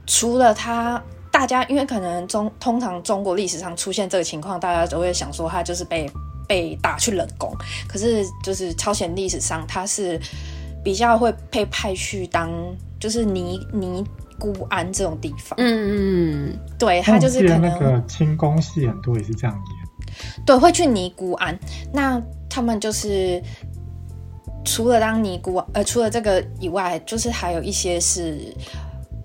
[0.07, 6.11] 除了她，大家因为可能中通常中国历史上出现这个情况，大家都会想说她就是被
[6.45, 7.55] 被打去冷宫，
[7.87, 10.19] 可是就是朝鲜历史上她是
[10.83, 12.51] 比较会被派去当
[12.99, 14.03] 就是尼尼。
[14.39, 21.57] 姑庵这种地方，嗯嗯，对他就是可能那个清宫戏很多也是这样演，对，会去尼姑庵。
[21.93, 23.41] 那他们就是
[24.65, 28.53] 除了当尼姑，呃，除了这个以外，就是还有一些是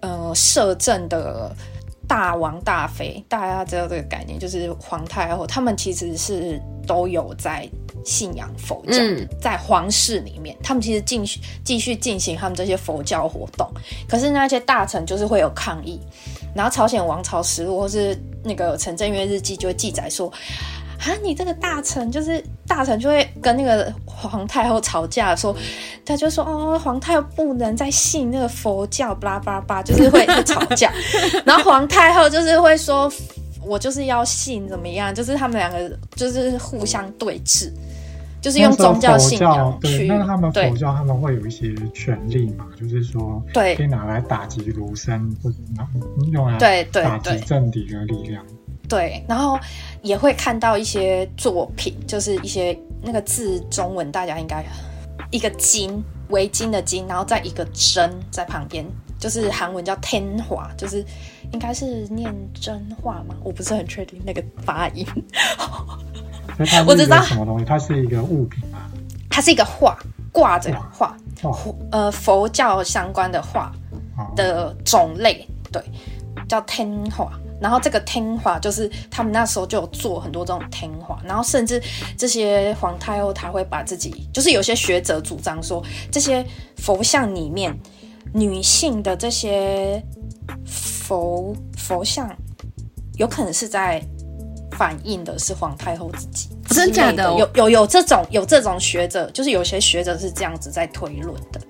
[0.03, 1.53] 呃摄政的
[2.07, 7.68] 大王大妃，大家知道这个概念，就是皇太后，他们其实是都有在。
[8.09, 8.94] 信仰佛教，
[9.38, 13.71] 在皇室里面，他们其实继续继续进行他们这些佛教活动。
[14.09, 16.01] 可是那些大臣就是会有抗议，
[16.55, 20.33] 然后朝鲜王朝实录或是那个陈正月日记就会记载说：
[21.01, 25.55] 啊，你这个大臣就是大臣就会跟那个皇太后吵架，说
[26.07, 30.90] 他就说哦，皇太后不能再信那个佛教，巴拉巴拉巴， 就是会会吵架。
[31.44, 33.12] 然后皇太后就是会说，
[33.62, 35.14] 我就是要信怎么样？
[35.14, 37.71] 就是他们两个就是互相对峙。
[38.40, 42.66] 就是用宗教信仰去，那他们佛教他们会有一些权利嘛？
[42.77, 45.87] 就是说，对，可以拿来打击儒生，或者拿
[46.33, 48.44] 用来对对打击政敌的力量。
[48.88, 49.59] 对，然后
[50.03, 54.64] 也会看到一些作品，就是一些那个字中文大家应该
[55.31, 58.87] 一个金围巾的巾，然后再一个针在旁边，
[59.18, 61.04] 就是韩文叫天华，就是
[61.52, 63.35] 应该是念真话吗？
[63.42, 65.07] 我不是很确定那个发音。
[66.87, 68.78] 我知道什么东西，它是一个物品吗？
[69.31, 69.96] 它是一个画，
[70.33, 71.16] 挂着画，
[71.90, 73.72] 呃，佛教相关的画
[74.35, 75.83] 的种类，对，
[76.48, 77.31] 叫天华。
[77.61, 81.83] 然后这个天华就是他们那时候就有做很多这种天华，然后甚至
[82.16, 86.44] 这些皇太后，她会把自己，就是有些学者主张说，这些
[86.76, 87.76] 佛像里面
[88.33, 90.03] 女性的这些
[90.67, 92.35] 佛佛像，
[93.17, 94.03] 有可能是在。
[94.73, 101.61] 反映的是皇太后自己，真假的有有有这种有这种学者，就是有些学者是这样子在推论的，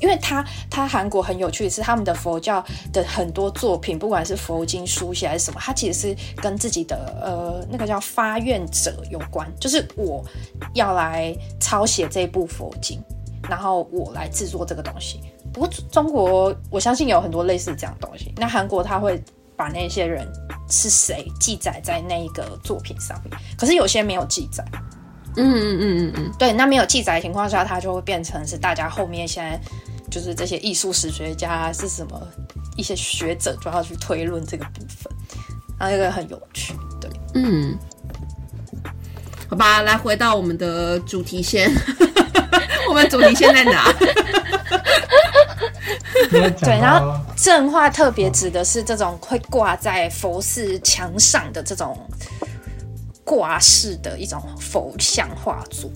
[0.00, 10.24] 因为他他韩国很有趣的是，他们的佛教的很多作品，不管是佛经书写还是什么，它其实是跟自己的呃那个叫发愿者有关，就是我
[10.72, 12.98] 要来抄写这部佛经，
[13.46, 15.20] 然后我来制作这个东西。
[15.52, 19.22] 不过中国我相信有很多类似这样东西，那韩国他会。
[19.54, 20.26] 把那些人
[20.68, 24.64] 是谁记载在那一个作品上面，可是有些没有记载。
[25.36, 29.60] 嗯嗯嗯嗯嗯，对，那没有记载的情况下，它就会变成是大家后面现在
[30.10, 32.20] 就是这些艺术史学家是什么
[32.76, 35.12] 一些学者就要去推论这个部分，
[35.78, 36.74] 然后这个很有趣。
[37.00, 37.78] 对，嗯，
[39.48, 41.70] 好吧，来回到我们的主题线，
[42.92, 43.90] 我们主题线在哪？
[46.30, 51.98] 对，然后正画特别指的是这种会挂在佛寺墙上的这种
[53.24, 55.90] 挂式的一种佛像画作，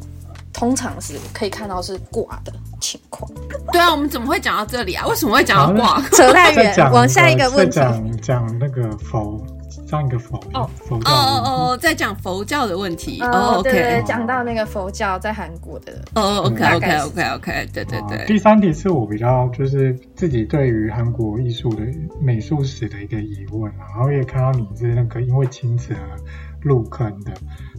[0.54, 3.30] 通常是可以看到是挂的情况。
[3.72, 5.06] 对啊，我们怎么会讲到这里啊？
[5.06, 6.00] 为什么会讲到挂？
[6.12, 7.76] 扯太远，往下一个问题。
[7.76, 9.44] 讲讲那个佛。
[9.86, 13.60] 上一个佛哦哦哦哦，在讲佛教的问题哦。
[13.62, 16.38] 对，讲到那个佛教在韩国的哦。
[16.46, 18.24] OK OK OK OK，对对对。
[18.26, 21.82] 第三题是我比较就是自己对于韩国艺术的
[22.20, 26.18] 美术史的一个疑问然后也看到你是那个因为青瓷而
[26.60, 27.32] 入坑的，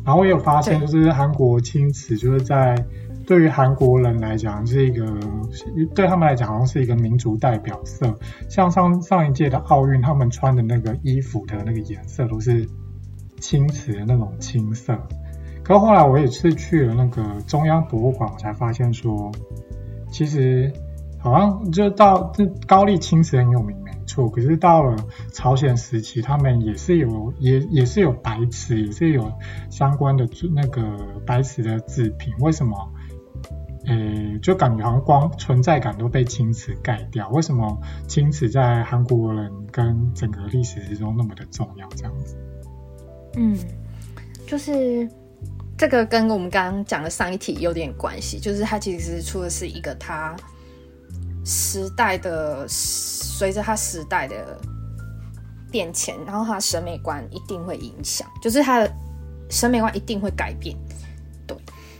[0.05, 2.75] 然后我有发现就是韩国青瓷就是在。
[3.27, 5.05] 对于韩国人来讲，是一个
[5.93, 8.17] 对他们来讲好像是一个民族代表色。
[8.49, 12.65] 像上上一届的奥运，他们穿的那个衣服的那个颜色都是
[13.41, 14.97] 青瓷的那种青色。
[15.61, 19.29] 可后来我也是去了那个中央博物馆，我才发现说，
[20.09, 20.71] 其实
[21.19, 24.29] 好像就到这高丽青瓷很有名，没错。
[24.29, 24.95] 可是到了
[25.33, 29.33] 朝鲜时期，他们也是有也也是有白瓷，也是有
[29.69, 30.25] 相关的
[30.55, 30.81] 那个
[31.25, 32.33] 白瓷的制品。
[32.39, 32.93] 为什么？
[33.87, 37.29] 诶，就感觉好像光存在感都被青瓷盖掉。
[37.29, 41.87] 为什么青瓷在韩国人跟整个历史之中那么的重要？
[41.95, 42.37] 这样子？
[43.37, 43.57] 嗯，
[44.45, 45.09] 就是
[45.77, 48.37] 这个跟我们刚刚讲的上一题有点关系。
[48.37, 50.35] 就是它其实出的是一个它
[51.45, 54.59] 时代的，随着它时代的
[55.71, 58.93] 变迁，然后它审美观一定会影响，就是它的
[59.49, 60.75] 审美观一定会改变。
[61.47, 61.55] 对，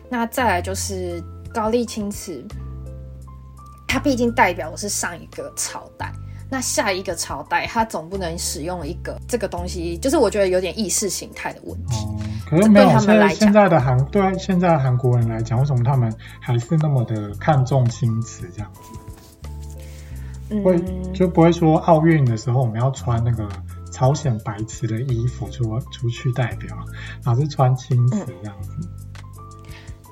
[0.10, 1.24] 那再来就是。
[1.58, 2.46] 高丽青瓷，
[3.88, 6.14] 它毕竟代表的是上一个朝代，
[6.52, 12.06] 那下一个朝代，它总不能使用一个这个东西，就是我觉得有点意识形态的问题。
[12.06, 12.16] 哦，
[12.48, 18.72] 可是没有现在现在的韩对现在韩国人来讲，为什么他们还是那么的看重青瓷这样
[20.50, 20.62] 子？
[20.64, 20.80] 会
[21.12, 23.50] 就不会说奥运的时候我们要穿那个
[23.92, 26.78] 朝鲜白瓷的衣服出出去代表，
[27.26, 28.70] 而是穿青瓷这样子？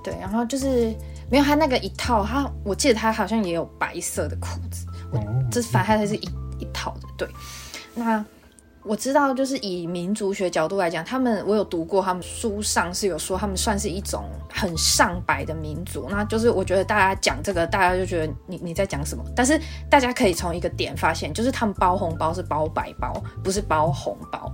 [0.03, 0.91] 对，然后就是。
[1.29, 5.19] 没有，他那个一套，他我记得他好像也有白色的裤子，我
[5.51, 7.07] 这反正他是一一套的。
[7.17, 7.27] 对，
[7.93, 8.23] 那
[8.83, 16.07] 我知道，就是以民族学角度来讲，他们我有读过，他们书上是有说他们算是一种很上白的民族。
[16.07, 19.23] 那就是我觉得大家讲这个，大家就觉得你你在讲什么？
[19.35, 19.59] 但是
[19.89, 23.11] 大家可以从一个点发现，就是他们包红包是包白包，
[23.43, 24.53] 不是包红包。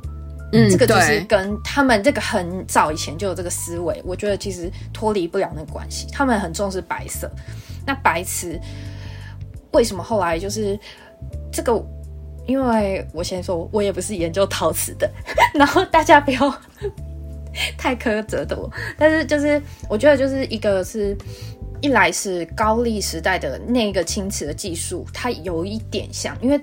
[0.54, 6.08] 嗯，这个就是跟他们这个很早以前就有这个思维，我觉得其实脱离不了那个关系。
[6.12, 7.30] 他们很重视白色，
[7.86, 8.60] 那白瓷
[9.72, 10.78] 为什么后来就是
[11.52, 11.82] 这个？
[12.48, 15.10] 因为我先说，我也不是研究陶瓷的，
[15.54, 16.62] 然后大家不要
[17.78, 18.70] 太苛责的我。
[18.98, 21.16] 但是就是我觉得，就是一个是
[21.82, 26.60] 一来是高丽时代的那个青瓷的技术，它有一点像，因为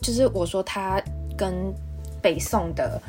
[0.00, 1.00] 就是我说它
[1.36, 1.54] 跟
[2.20, 3.00] 北宋的。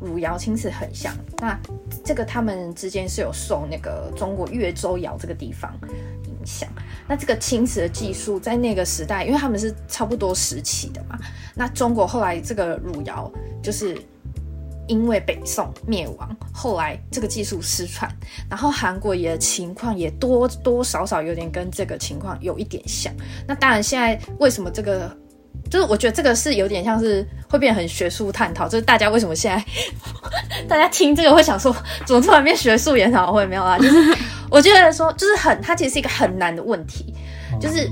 [0.00, 1.58] 汝窑青瓷很像，那
[2.04, 5.72] 这个他们之间是有受那个中国越州窑这个地方
[6.24, 6.68] 影响。
[7.08, 11.18] 那这个青瓷的技术在那个时代，因为他们是差不多时期的嘛。
[11.54, 13.30] 那中国后来这个汝窑，
[13.62, 13.96] 就是
[14.86, 18.10] 因为北宋灭亡，后来这个技术失传，
[18.50, 23.12] 然后韩国也情况也多多少少有点跟这个情况有一点像。
[23.46, 25.16] 那当然，现在为什么这个？
[25.70, 29.64] 就是我觉得这个是有点像是会变很学术探讨，就是大家为什么现在
[30.68, 31.74] 大家听这个会想说，
[32.06, 33.76] 怎么突然变学术研讨会没有啊？
[33.78, 34.16] 就是
[34.48, 37.12] 我觉得说，就是很，它其实是一个很难的问题，
[37.60, 37.90] 就是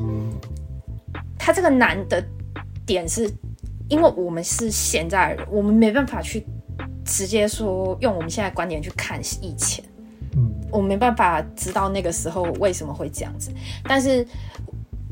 [1.39, 2.25] 它这个难的
[2.87, 3.29] 点是，
[3.89, 6.47] 因为我们是现在人，我们没办法去
[7.05, 9.85] 直接说用我们现在观点去看以前，
[10.37, 13.51] 嗯，我没办法知道那个时候为什么会这样子，
[13.89, 14.25] 但是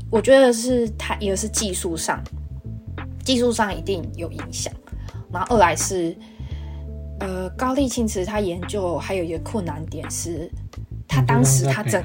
[0.09, 2.23] 我觉得是它一个是技术上。
[3.23, 4.73] 技术上一定有影响，
[5.31, 6.15] 然后二来是，
[7.19, 10.51] 呃，高丽青瓷他研究还有一个困难点是，
[11.07, 12.03] 他当时他整，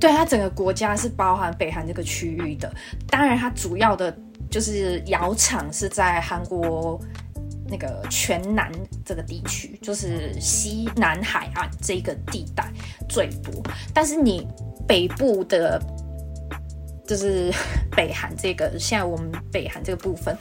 [0.00, 2.72] 对它整个国家是包含北韩这个区域的，
[3.08, 4.14] 当然它主要的
[4.50, 7.00] 就是窑厂是在韩国
[7.68, 8.72] 那个全南
[9.04, 12.68] 这个地区，就是西南海岸这个地带
[13.08, 14.46] 最多，但是你
[14.88, 15.80] 北部的。
[17.06, 17.52] 就是
[17.94, 20.36] 北韩这个，现在我们北韩这个部分，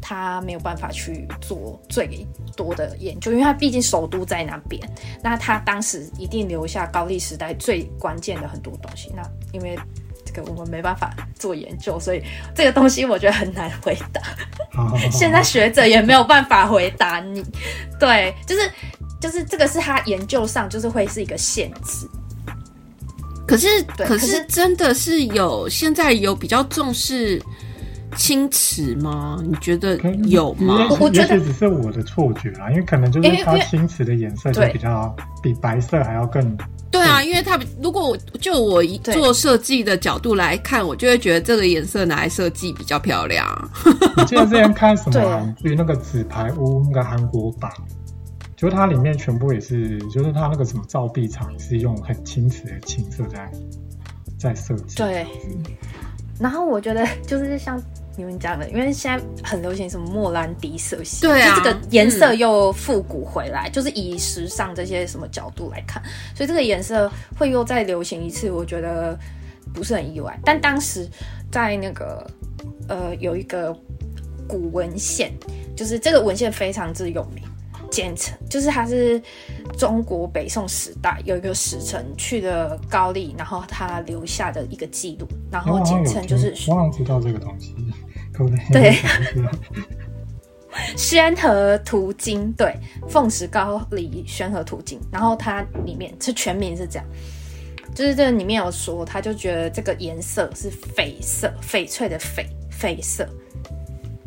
[0.00, 4.80] 他没有办法去做最多的研究，因为他毕竟首都在那边。
[5.22, 9.12] 那他当时一定留下高丽时代最关键的很多东西。
[9.16, 9.78] 那因为
[10.24, 12.22] 这个我们没办法做研究，所以
[12.54, 14.20] 这个东西我觉得很难回答。
[15.10, 17.42] 现在学者也没有办法回答你。
[17.98, 18.70] 对，就是
[19.20, 22.08] 就是这个是他研究上就是会是一个限制。
[23.48, 27.42] 可是，可是真的是有现在有比较重视
[28.16, 29.42] 青瓷吗？
[29.42, 30.86] 你觉得有吗？
[31.00, 36.56] 我觉得只是我的错觉啦，因为可能就是它青瓷的颜色就比较比白色还要更。
[36.90, 43.46] 对啊，因为它如果就我做设计的角度来看，我就会觉得这个颜色拿来设计比较漂亮。
[44.16, 45.54] 你记得之前看什么？
[45.62, 47.70] 于那个纸牌屋那个韩国版。
[48.58, 53.48] 就它里面全部也是，就是它那个什么造币厂也是用很青瓷的青色在
[54.36, 54.96] 在设计。
[54.96, 55.24] 对。
[56.40, 57.80] 然后我觉得就是像
[58.16, 66.02] 你们讲的，因为现在很流行什么莫兰迪色系，对啊，这个颜色又复古回来，就是以时尚这些什么角度来看，
[66.34, 69.16] 所以这个颜色会又再流行一次，我觉得
[69.72, 70.36] 不是很意外。
[70.44, 71.08] 但当时
[71.48, 72.28] 在那个
[72.88, 73.72] 呃有一个
[74.48, 75.32] 古文献，
[75.76, 77.44] 就是这个文献非常之有名。
[77.90, 79.20] 简称就是他是
[79.76, 87.74] 中国北宋时代有一个使臣去了高丽，然后他留下的一个记录，然后简称就是我好像知道这个东西，
[88.72, 88.96] 对，
[90.96, 92.74] 宣和图经，对，
[93.08, 97.06] 奉使高丽宣和图经，然后它里面是全名是这样，
[97.94, 103.28] 就是这里面有说，他就觉得这个颜色是翡色，翡翠的翡，翡色。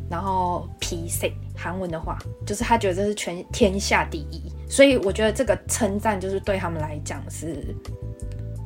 [0.10, 7.76] 然后 P C 韩文的话，就是他觉得这是全天下第一，所以我觉得这个称赞就是对他们来讲是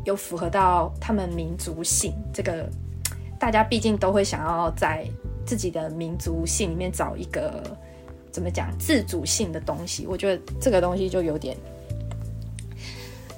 [0.05, 2.13] 有符合到他们民族性。
[2.33, 2.69] 这个
[3.37, 5.05] 大家毕竟都会想要在
[5.45, 7.61] 自己的民族性里面找一个
[8.31, 10.07] 怎么讲自主性的东西。
[10.07, 11.57] 我觉得这个东西就有点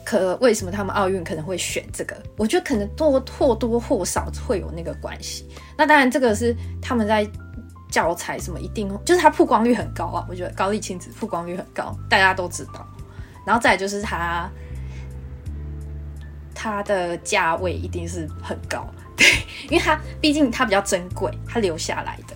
[0.06, 2.16] 可为什么他们奥运可能会选这个？
[2.38, 5.48] 我觉得可能多或多或少会有那个关系。
[5.76, 7.28] 那当然，这个是他们在。
[7.90, 12.86] 教材什么一定就是它曝光率很高啊，我觉得高丽亲子曝光率很高，大家都知道。
[13.46, 14.50] 然后再就是它，
[16.54, 18.86] 它的价位一定是很高，
[19.16, 19.26] 对，
[19.70, 22.36] 因为它毕竟它比较珍贵，它留下来的，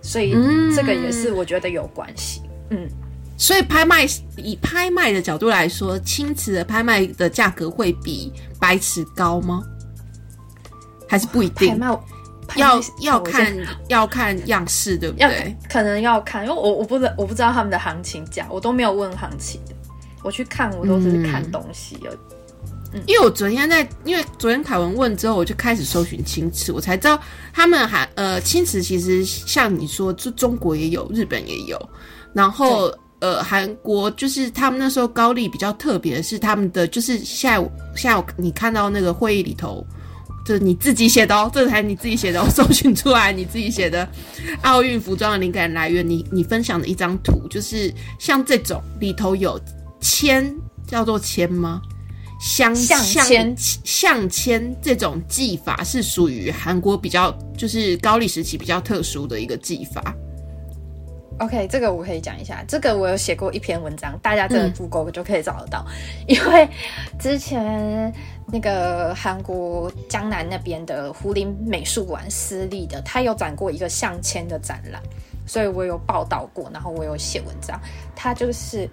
[0.00, 0.32] 所以
[0.74, 2.40] 这个也是我觉得有关系。
[2.70, 2.88] 嗯，
[3.36, 4.06] 所以拍卖
[4.38, 9.62] 以拍卖的角度来说，青瓷的拍卖的价格会比白瓷高吗？
[11.06, 11.78] 还是不一定？
[12.56, 13.56] 要要看
[13.88, 15.56] 要看样式，对不对？
[15.68, 19.74] 可能要看，因为我我不知我不知道他们的行情价，我都没有问行情的。
[20.22, 22.18] 我去看，我都是看东西而已。
[22.92, 27.18] 嗯，因为我昨天在，因为昨天凯文问之后，我就开始搜寻青瓷，我才知道
[27.52, 31.78] 他们还呃青瓷其实像你说，就中国也有，日本也有，
[32.32, 39.84] 然后呃韩国就是他们那时候高丽比较特别的是他们的就是下午下午你看到那个会议里头。
[40.44, 44.08] 这你自己写的哦，这才你自己写的哦，搜寻出来你自己写的
[44.62, 46.08] 奥运服装的灵感来源。
[46.08, 49.60] 你你分享的一张图，就是像这种里头有
[50.00, 50.52] 铅，
[50.86, 51.80] 叫做铅吗？
[52.40, 60.12] 镶镶镶铅这种技法是属于韩国比较就是高丽时期比较特殊的一个技法。
[61.38, 65.86] OK，这个我可以讲一下，这个我有写过一篇文章，大家真的 Google 就可以找得到，
[66.26, 66.68] 因为
[67.16, 68.12] 之前。
[68.52, 75.02] 那个韩国江南那边的胡林美术馆私立的，他有展过一个镶嵌的展览，
[75.46, 77.80] 所以我有报道过，然后我有写文章。
[78.14, 78.86] 他就是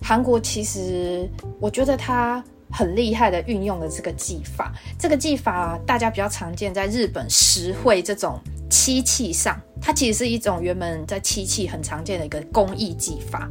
[0.00, 1.28] 韩国，其实
[1.60, 4.72] 我觉得他很厉害的运用了这个技法。
[4.98, 13.46] 这个技法大家比较常见在日本石绘这种漆器上，它其实是一种原本在漆器很常见的一个工艺技法，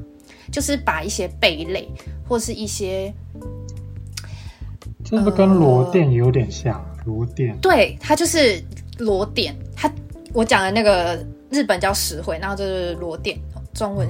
[0.52, 1.88] 就是把一些贝类
[2.28, 3.14] 或是一些。
[5.12, 6.84] 是不是跟螺钿有点像？
[7.06, 8.64] 螺钿对，它就是
[9.00, 9.52] 螺钿。
[9.76, 9.92] 它
[10.34, 13.38] 我讲的那个日本叫石灰，然后就是螺钿，
[13.74, 14.08] 中文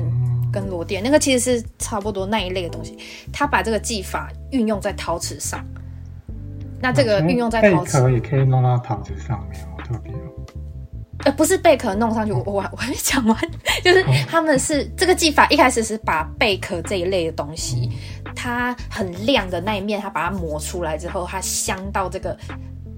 [0.51, 2.97] 跟螺钿那个其实是差不多那一类的东西。
[3.31, 5.65] 他把这个技法运用在陶瓷上，
[6.81, 10.17] 那这个运用在陶瓷也可以弄到陶瓷上面好，特别哦。
[11.23, 13.37] 呃，不是贝壳弄上去，我我还没讲完，
[13.83, 17.89] 就是他们是这个技法一开始是把贝壳这一类的东西，
[18.35, 22.37] 它很亮的那一面，它把它磨出来之后，它镶到这个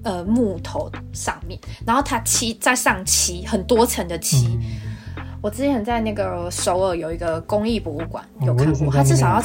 [0.02, 4.58] 呃木头上面，然后它漆再上漆，很多层的漆。
[5.42, 9.42] 我之前在那个首尔有一个工艺博物馆有看过，它至少要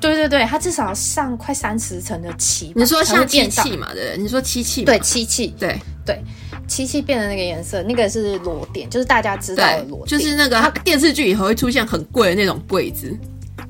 [0.00, 2.72] 对对对，它至少要上快三十层的漆。
[2.76, 3.92] 你说像漆器嘛？
[3.92, 4.84] 对，你说漆器？
[4.84, 5.54] 对，漆器。
[5.58, 5.76] 对
[6.06, 6.22] 对。
[6.68, 13.12] 漆器变的那个颜色，那个是裸点，就是大家知道的螺钿，就是那个它电视剧以后会出现很贵的那种柜子，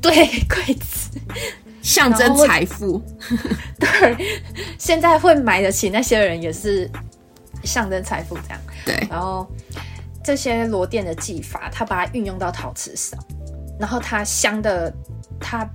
[0.03, 0.13] 对，
[0.47, 1.19] 柜子
[1.83, 3.03] 象征财富。
[3.79, 4.45] 对，
[4.79, 6.91] 现在会买得起那些人也是
[7.65, 8.61] 象征财富这样。
[8.85, 9.47] 对，然后
[10.23, 13.19] 这些螺钿的技法，他把它运用到陶瓷上，
[13.79, 14.93] 然后它镶的，
[15.41, 15.69] 它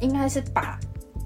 [0.00, 0.78] 应该是把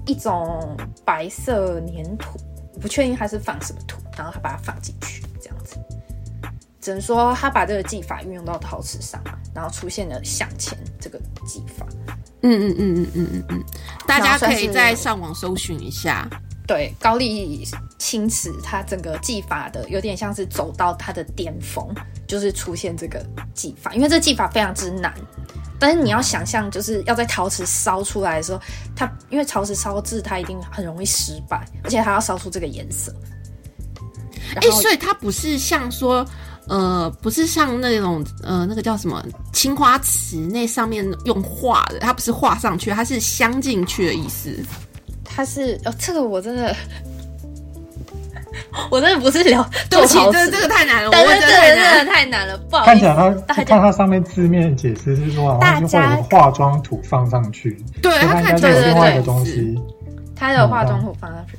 [0.05, 2.39] 一种白色粘土。
[2.73, 5.77] 我不确定它是放什么土，然后他把它放进去这样子。
[6.81, 9.19] 只能说他把这个技法运用到陶瓷上，
[9.55, 11.17] 然后出现了向前这个
[11.47, 11.87] 技法。
[12.41, 13.63] 嗯嗯嗯嗯嗯嗯嗯，
[14.07, 16.27] 大家可以在上网搜寻一下。
[16.67, 17.63] 对，高丽
[17.99, 21.87] 青瓷，它整个技法的有点像是走到它的巅峰，
[22.27, 23.23] 就是出现这个
[23.53, 25.13] 技法，因为这技法非常之难。
[25.77, 28.59] 但是你要想象，就是要在陶瓷烧出来的时候，
[28.95, 33.13] 它因为陶瓷烧制，它一定很容易失败，而且它要烧出这个颜色。
[34.55, 36.25] 哎，所以它不是像说，
[36.67, 44.57] 呃，不是像那种，呃，那个叫什么青花瓷那上面用画的，它不是画上去，它是镶进去的意思。
[45.23, 46.75] 它是哦，这个我真的，
[48.89, 52.91] 我真的不是聊，对不起，这这个太难了，但是这个真的太难了，不好意思。
[52.91, 53.13] 看起来
[53.47, 59.77] 它看它上面字面解释是说，好像会有化妆土放上去，对，它看起来是另外一个东西，
[60.35, 61.57] 它有化妆图放上去，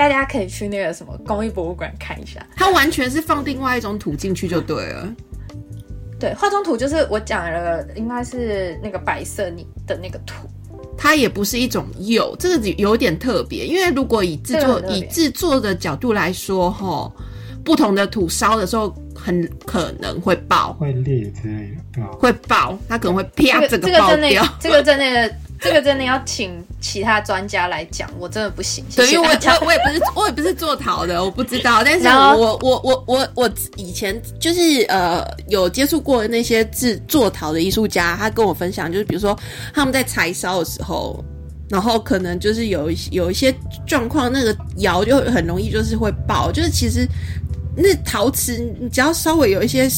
[0.00, 5.14] 大家可以去那个什么工艺博物馆看一下，它完全是放另外一种土进去就对了。
[6.18, 10.48] 对，化妆土就是我讲了，应该是那个白色你的那个土。
[10.96, 13.66] 它也不是一种釉，这个有点特别。
[13.66, 17.12] 因为如果以制作以制作的角度来说，哈，
[17.62, 22.10] 不同的土烧的时候，很可能会爆、会裂之类的，对吧？
[22.12, 24.16] 会爆，它可能会啪这个爆掉。
[24.16, 25.34] 这个在那，这个真的
[26.04, 28.84] 要请其他专家来讲，我真的不行。
[28.96, 31.84] 对，因为我我也不是我也不是做陶的，我不知道。
[31.84, 39.38] 但是我我我我我以前就是呃有接触过那些制做陶的艺术家，他跟我分享，就是比如说
[39.74, 41.22] 他们在柴烧的时候，
[41.68, 43.54] 然后可能就是有有一些
[43.86, 46.50] 状况，那个窑就很容易就是会爆。
[46.50, 47.06] 就是其实
[47.76, 49.88] 那陶瓷，你只要稍微有一些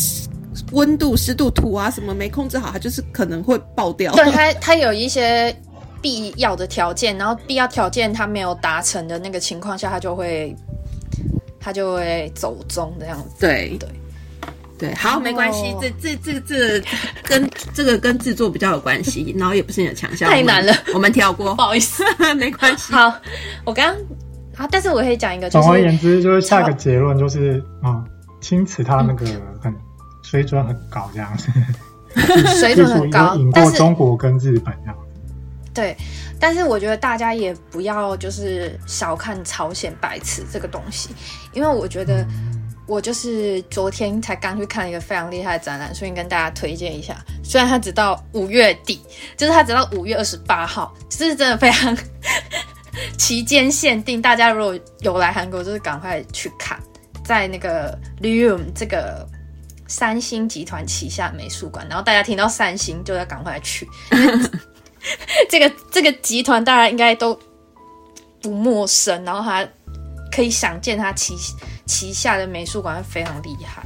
[0.73, 4.13] 温度、湿度、土啊什么没控制好，它就是可能会爆掉。
[4.15, 5.55] 对，它它有一些。
[6.03, 10.53] 必要的条件，然后必要条件它没有达成的那个情况下，它就会
[11.61, 13.29] 它就会走中这样子。
[13.39, 13.89] 对对
[14.77, 16.83] 对，好，没关系，这这这这
[17.23, 22.03] 跟 这个跟制作比较有关系，然后也不是你的强项，太难了，我们跳过， 不好意思，
[22.35, 22.93] 没关系。
[22.93, 23.15] 好，
[23.65, 23.95] 我刚
[24.57, 28.03] 啊，但是我可以讲一个，总而言之，就是下个结论就是啊，
[28.41, 29.25] 青瓷它那个
[29.61, 29.73] 很
[30.25, 31.51] 水准很高，这样子，
[32.59, 34.97] 水准很高，赢过中国跟日本这样。
[35.75, 35.97] 对，
[36.39, 41.11] 但是我觉得大家也不要就是小看朝鲜白瓷这个东西，
[41.53, 42.27] 因为我觉得
[42.87, 47.17] 我就是昨天才刚去看一个非常厉害的展览，所以跟大家推荐一下。
[47.43, 49.01] 虽然它直到五月底，
[49.35, 51.97] 就是它直到五月二十八号，这是真的非常
[53.17, 54.21] 期间限定。
[54.21, 56.79] 大家如果有来韩国，就是赶快去看，
[57.25, 59.27] 在那个 Lium 这个
[59.93, 61.87] 三星集团旗下美术馆。
[61.87, 63.87] 然后大家听到三星，就要赶快去。
[65.51, 67.39] 这个这个集团大家应该都
[68.41, 69.69] 不陌生，然后他
[70.31, 71.37] 可以想见他旗
[71.85, 73.85] 旗下的美术馆非常厉害。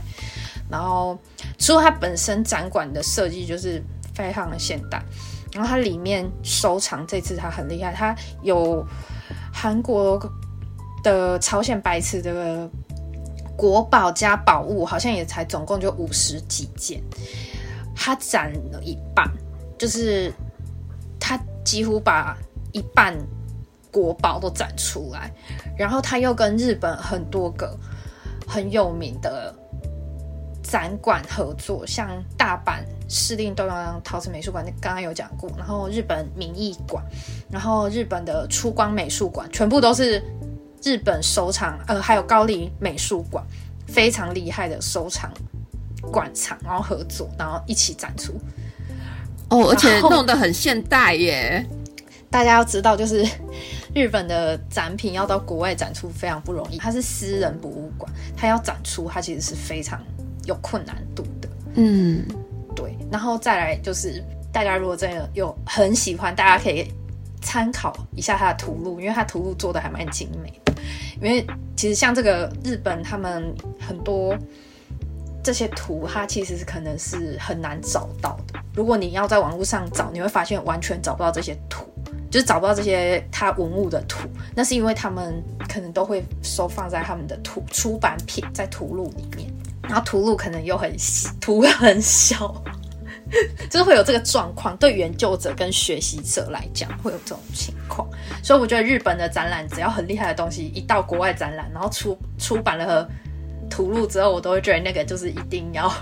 [0.71, 1.19] 然后
[1.59, 3.83] 除了它本身展馆的设计就是
[4.15, 5.03] 非常的现代，
[5.53, 8.87] 然后它里面收藏这次它很厉害，它有
[9.53, 10.21] 韩国
[11.03, 12.71] 的朝鲜白瓷的
[13.57, 17.03] 国宝加宝物，好像也才总共就五十几件，
[17.95, 19.31] 他展了一半，
[19.79, 20.33] 就是。
[21.19, 22.39] 他几乎把
[22.71, 23.13] 一半
[23.91, 25.29] 国宝都展出来，
[25.77, 27.77] 然后他又跟日本很多个
[28.47, 29.53] 很有名的
[30.63, 32.79] 展馆合作，像大阪
[33.09, 37.05] 市立东洋陶瓷美术馆，刚刚有讲过，然后日本民艺馆，
[37.51, 40.23] 然后日本的出光美术馆，全部都是
[40.83, 43.45] 日本收藏，呃，还有高丽美术馆，
[43.87, 45.33] 非常厉害的收藏
[46.13, 48.33] 馆藏，然后合作，然后一起展出。
[49.49, 51.65] 哦，而且弄得很现代耶！
[52.29, 53.25] 大家要知道，就是
[53.95, 60.03] 日本的展品要到国外展出非常不容易，它是私人博物馆，它要展出它其实是非常
[60.45, 61.49] 有困难度的。
[61.75, 62.27] 嗯，
[62.75, 62.99] 对。
[63.11, 64.23] 然后再来就是，
[64.53, 66.93] 大家如果真的有很喜欢，大家可以
[67.41, 70.66] 参考一下它的图录，因为它图录做的还蛮精美的。
[71.21, 74.37] 因为其实像这个日本，他们很多。
[75.43, 78.59] 这些图它其实是可能是很难找到的。
[78.75, 81.87] 如果你要在网络上找，你会发现完全找不到这些图，
[82.29, 84.29] 就是找不到这些它文物的图。
[84.57, 89.49] 那是因为他们可能都会收放在他们的图出版品在图录里面，
[89.83, 90.93] 然后图录可能又很
[91.41, 92.61] 图很小，
[93.71, 94.77] 就是会有这个状况。
[94.77, 98.09] 对研究者跟学习者来讲，会有这种情况。
[98.43, 103.09] 所以我觉得日本的展览只要很厉害的东西一到国外展览，然后出出版了。
[103.69, 105.93] 吐露之后，我都会觉得那个就是一定要，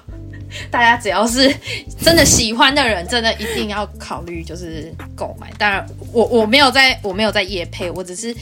[0.71, 1.51] 大家只要是
[1.99, 5.51] 真的喜欢的人，真的一定要考虑就是购买。
[5.59, 8.37] 当然，我我没有在我没有在夜配，我只是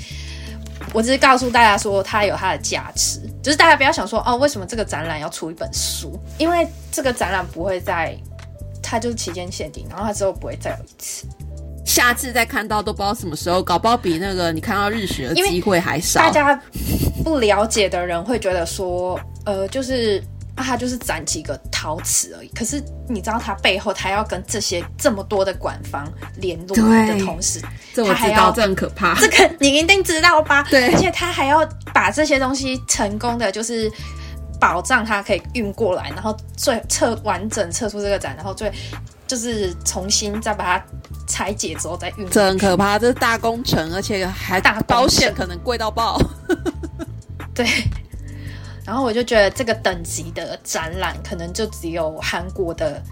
[0.93, 6.19] 我只是告诉大家说它有它的价值，就是大家不要想说哦，为什么这个展览要出一本书？
[6.39, 8.19] 因为这个展览不会在，
[8.93, 11.27] 它就是期间限定，然后它之后不会再有一次。
[11.83, 16.21] 下次再看到都不知道什么时候，搞不好比那个你看到日食的机会还少。
[16.21, 16.63] 大家
[17.25, 20.23] 不了解的人会觉得说，呃，就是
[20.57, 22.49] 啊，它就是攒几个陶瓷而已。
[22.49, 27.63] 可是你知道它背后，它要跟这些这么多的馆方联络的同时，
[27.95, 29.19] 这我知道这很可怕。
[29.19, 30.63] 这个你一定知道吧？
[30.69, 33.91] 对，而且他还要把这些东西成功的，就是
[34.63, 38.73] 保障它可以运过来，然后最测完整测出这个展，然后最
[39.27, 40.85] 就是重新再把它。
[41.25, 46.21] 拆解之后再运，这很可怕，这是大工程，而且还大保险可能贵到爆。
[47.55, 47.67] 对，
[48.85, 53.03] 然后我就觉得这个等级的展览，可能就只有韩国的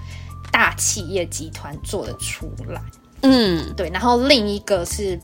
[0.52, 2.82] 大企业集团做得出来。
[3.22, 3.88] 嗯，对。
[3.88, 5.18] 然后另一个是，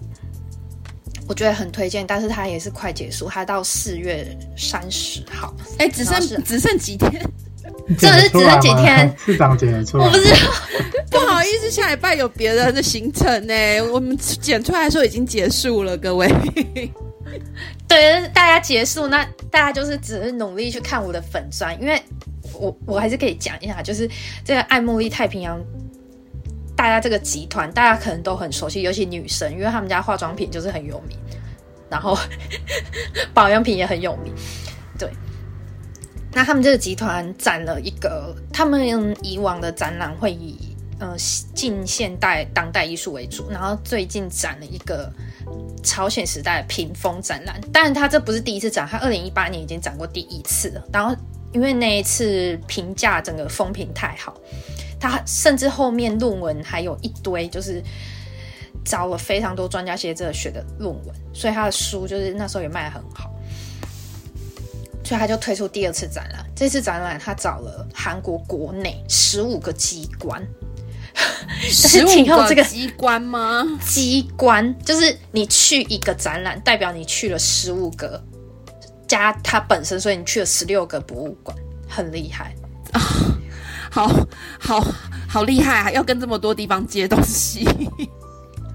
[1.29, 7.13] 我觉得很推荐，但是它也是快结束，它到四月三十号，哎，只剩只剩几天。
[7.99, 10.37] 这是只剩几天，市长剪出来，我不知道，
[11.11, 13.55] 不好意思，下礼拜有别人的行程呢。
[13.93, 16.29] 我们剪出来的时候已经结束了，各位。
[17.87, 22.01] 对，大家结束，那大家就是只是努力去看我的粉砖，因为
[22.55, 24.09] 我我还是可以讲一下，就是
[24.45, 25.61] 这个爱茉莉太平洋，
[26.87, 31.19] 大家这个集团大家可能都很熟悉，尤其女生，因为他们家化妆品就是很有名，
[31.91, 32.17] 然后
[33.35, 34.33] 保养品也很有名，
[34.97, 35.11] 对。
[36.33, 41.17] 那他们这个集团展了一个，他们以往的展览会以呃
[41.53, 45.13] 近现代当代艺术为主，然后最近展了一个
[45.83, 47.61] 朝鲜时代屏风展览。
[47.73, 50.85] 当然，他这不是第一次展，他二零一八年已经展过第一次了。
[50.93, 51.17] 然后
[51.53, 54.41] 因为那一次评价整个风评太好，
[54.99, 57.83] 他甚至后面论文还有一堆，就是
[58.85, 63.31] 找了非常多专家学者写的论文，所以他的书就是那时候也卖得很好。
[65.05, 66.45] 所以他就推出第二次展览。
[66.57, 70.45] 这次展览他找了韩国国内十五个机关，
[71.71, 73.65] 十五个机关吗？
[73.87, 78.21] 机关就是你去一个展览，代表你去了十五个
[79.07, 81.57] 加它本身，所以你去了十六个博物馆，
[81.89, 82.53] 很厉害
[82.91, 83.01] 啊！
[83.91, 84.09] 好
[84.59, 84.85] 好
[85.29, 85.91] 好厉害啊！
[85.91, 87.65] 要跟这么多地方借东西。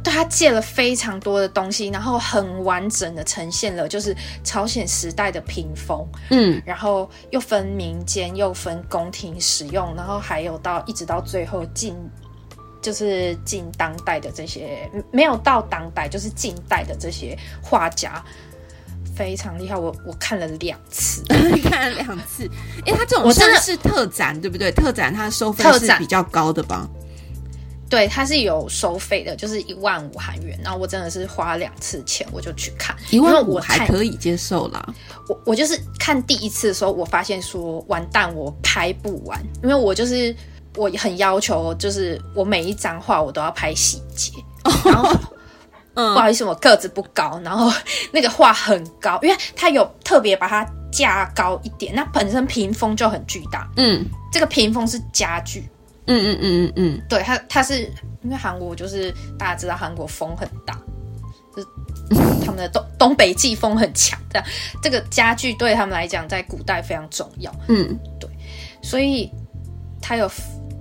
[0.03, 11.95] 对他借了非常多的东西，然后很完整的呈现了就是朝鲜时代的屏风，嗯，然后又分民间又分宫廷使用，然后还有到一直到最后近
[12.81, 18.23] 就是近当代的这些没有到当代就是近代的这些画家
[19.15, 21.23] 非常厉害，我我看了两次，
[21.63, 22.49] 看了两次，
[22.85, 24.71] 哎，他这种真的是特展对不对？
[24.71, 26.87] 特展它收费是比较高的吧？
[27.89, 30.57] 对，它是有收费的，就是一万五韩元。
[30.63, 34.81] 然后我真的是花两次钱，我就去看，一万五还可以接受啦。
[35.27, 40.33] 我我就是看第一次的时候，我发现说完蛋，我拍不完，因为我就是
[40.77, 44.31] 我很要求，就是我每一张画我都要拍细节。
[44.85, 45.13] 然后，
[45.93, 47.71] 嗯，不好意思，我个子不高，然后
[48.11, 51.93] 那个画很高，因为它有特别把它架高一点。
[51.93, 55.69] 那本身屏风就很巨大，嗯，这个屏风是家具。
[56.07, 57.81] 嗯嗯嗯嗯嗯，对，它它是
[58.23, 60.77] 因为韩国就是大家知道韩国风很大，
[61.55, 61.67] 就是
[62.43, 64.47] 他们的东东北季风很强，这样
[64.81, 67.53] 这个家具对他们来讲在古代非常重要。
[67.67, 68.29] 嗯，对，
[68.81, 69.31] 所以
[70.01, 70.29] 它有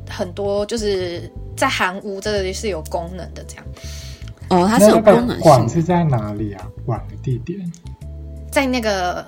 [0.09, 3.65] 很多就是在韩屋这里是有功能的，这样。
[4.51, 5.41] 哦，它是有功能。
[5.41, 6.67] 馆是在哪里啊？
[6.85, 7.61] 馆的地点
[8.51, 9.25] 在那个，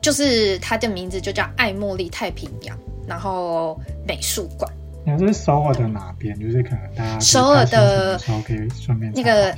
[0.00, 4.70] 就是它的名字就叫爱茉莉太平洋，然后美术馆。
[5.04, 6.38] 你是首尔的哪边？
[6.40, 9.54] 就是可能大家首尔的时候可以顺便那个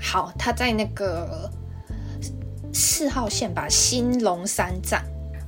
[0.00, 1.50] 好，他在那个
[2.72, 5.02] 四号线吧，新龙山站。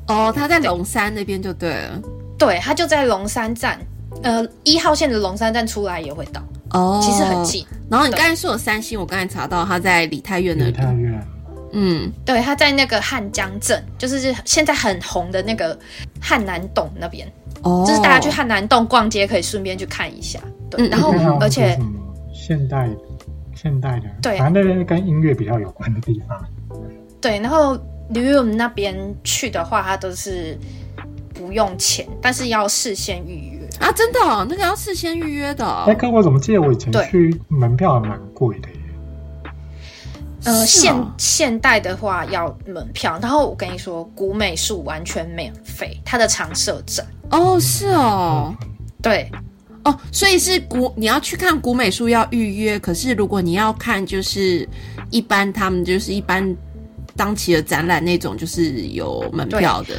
[0.09, 2.01] 哦，他在龙山那边就对了。
[2.39, 3.79] 对，他就在龙山站。
[4.23, 6.43] 呃，一号线的龙山站出来也会到。
[6.71, 7.67] 哦，其实很近。
[7.91, 10.71] 然后你刚才说有三星，我刚才查到他在李泰院那里。
[10.71, 11.27] 李泰院。
[11.73, 15.79] 嗯，对，他在那个汉江镇，就是现在很红的那个
[16.21, 17.27] 汉南洞那边。
[17.63, 20.39] 哦就是大家去汉南洞逛街，可以顺便去看一下。
[20.71, 21.79] 对，然后而且
[22.33, 22.89] 现代
[23.55, 26.39] 现代的，对，反正那边跟音乐比较有关的地方。
[27.21, 27.77] 对，然后
[28.11, 30.57] 旅游那边去的话，它都是
[31.35, 33.93] 不用钱，但是要事先预约啊！
[33.93, 34.19] 真的，
[34.49, 35.67] 那个要事先预约的。
[35.87, 38.77] 哎，哥，我怎么记得我以前去门票还蛮贵的耶？
[40.45, 47.05] 呃，现现代的话要门票，然后我跟你说，古美术完全免费，它的常设展。
[47.31, 48.55] 哦，是哦，
[49.03, 49.29] 对，
[49.85, 54.69] 哦，所以是古你要去看古美术要预约，可是如果你要看就是
[55.11, 56.57] 一般他们就是一般
[57.17, 59.97] 当期的展览那种，就是有门票的。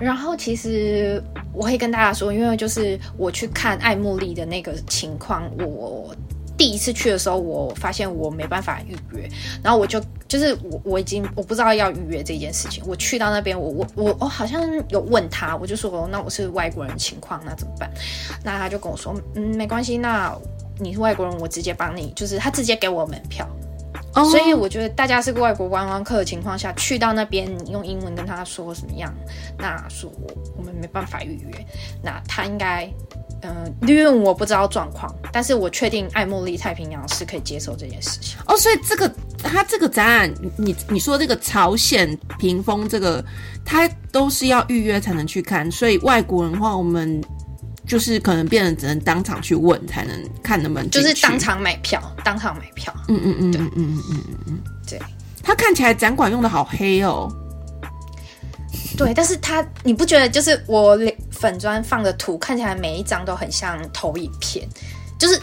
[0.00, 1.22] 然后其实
[1.52, 6.14] 我会跟大家说，因为就是我去看爱茉莉的那个情况，我
[6.56, 9.28] 第一次去的时候，我发现我没办法预约，
[9.62, 12.82] 然后我就就是我我已经我不知道要预约这件事情。
[12.86, 17.90] 我去到那边，我我我我好像有问他，我就说那我是外国人情况，那怎么办？
[18.44, 20.36] 那他就跟我说，嗯，没关系，那
[20.78, 23.48] 你是外国人，我直接帮你，就是他直接给我门票。
[24.14, 29.14] 所以我觉得大家是个外国观光客的情况下去到那边，你用英文跟他说什么样，
[29.58, 31.66] 那说我我们没办法预约，
[32.02, 32.92] 那他应该，
[33.42, 38.38] 嗯，因为我不知道状况，但是我确定爱茉莉太平洋是可以接受这件事情。
[38.46, 39.08] 哦，所以这个
[39.42, 43.24] 他这个展览，你你说这个朝鲜屏风这个，
[43.64, 47.22] 他都是要预约才能去看，所以外国人的话，我们。
[47.88, 52.94] 就是可能变成只能当场去问才能看能不能，就是当场买票，当场买票。
[53.08, 54.58] 嗯嗯嗯嗯嗯嗯嗯嗯，
[54.88, 55.00] 对。
[55.42, 57.28] 他看起来展馆用的好黑哦。
[58.96, 60.98] 对，但是他你不觉得就是我
[61.30, 64.68] 粉砖放的图看起来每一张都很像投影片，
[65.18, 65.40] 就是。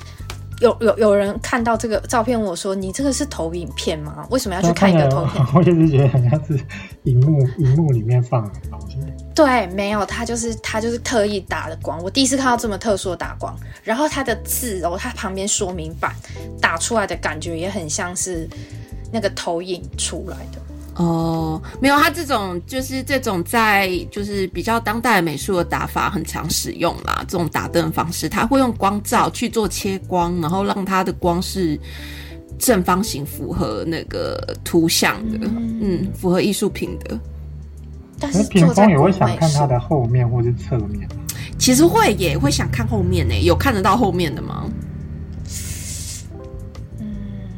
[0.61, 4.25] 有有有人看到这个照片，我说你这个是投影片吗？
[4.29, 5.31] 为什么要去看一个投影？
[5.53, 6.57] 我也是觉得好像是
[7.03, 8.95] 荧幕荧幕里面放的东西。
[9.35, 12.01] 对，没有，他就是他就是特意打的光。
[12.01, 16.15] 我第一次看到这么特殊的打光，然后它的字哦，它旁边说明板
[16.61, 18.47] 打出来的感觉也很像是
[19.11, 20.61] 那个投影出来的。
[21.03, 31.77] 哦，没有，他这种就是这种在就是比较当代美术的打法很常使用啦，这种打灯方式，他会用光照去做切光，然后让它的光是
[32.57, 35.37] 正方形，符合那个图像的，
[35.81, 37.19] 嗯，符合艺术品的。
[38.19, 41.07] 但是屏风也会想看它的后面或是侧面，
[41.57, 44.69] 其实会也会想看后面呢，有看得到后面的吗？
[46.99, 47.07] 嗯，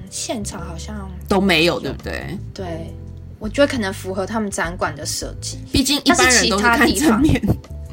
[0.09, 2.37] 现场好像都没有，对不对？
[2.53, 2.93] 对。
[3.39, 7.39] 我觉得可能符合他们展馆的设计，毕竟一般人都看正面。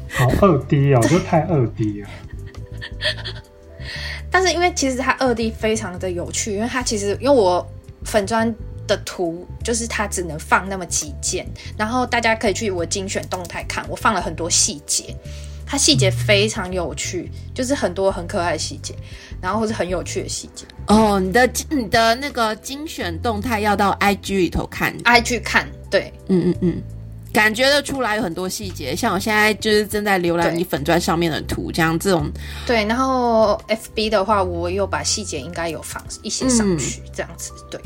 [0.09, 2.09] 好二 D 哦， 就太二 D 了。
[4.31, 7.63] 但是因为其实它二 D 非常的有趣，因为它其实因为我
[8.05, 8.51] 粉砖
[8.87, 11.45] 的图就是它只能放那么几件，
[11.77, 15.15] 然后大家可以去我精选动态看，我放了很多细节。
[15.67, 18.93] 它细节非常有趣，就是很多很可爱的细节，
[19.41, 20.63] 然后或是很有趣的细节。
[20.85, 26.83] 哦，你的你的那个精选动态要到 IG 里头看，IG 看，对，嗯嗯嗯，
[27.33, 28.95] 感觉得出来有很多细节。
[28.95, 32.29] 像我现在就是正在浏览你粉砖上面的图，这样这种。
[32.67, 37.51] 对，然后 FB 的话，我又把细节应该有放一些上去，这样子。
[37.71, 37.81] 对。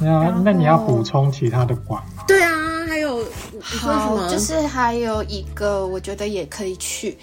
[0.00, 2.24] 那那你要补充其他的馆吗？
[2.26, 2.52] 对啊，
[2.88, 3.22] 还有
[3.60, 7.18] 好，就是还有一个，我觉得也可以去，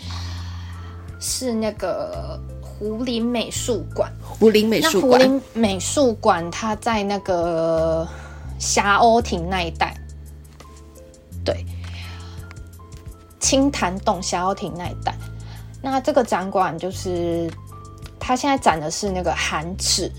[1.20, 4.12] 是那个胡林美术馆。
[4.22, 8.08] 胡林美术馆，胡林美术馆，它在那个
[8.60, 9.96] 霞鸥亭那一带。
[11.44, 11.66] 对，
[13.40, 15.16] 青潭洞霞鸥亭那一带。
[15.82, 17.50] 那这个展馆就是，
[18.20, 20.12] 它现在展的是那个韩纸。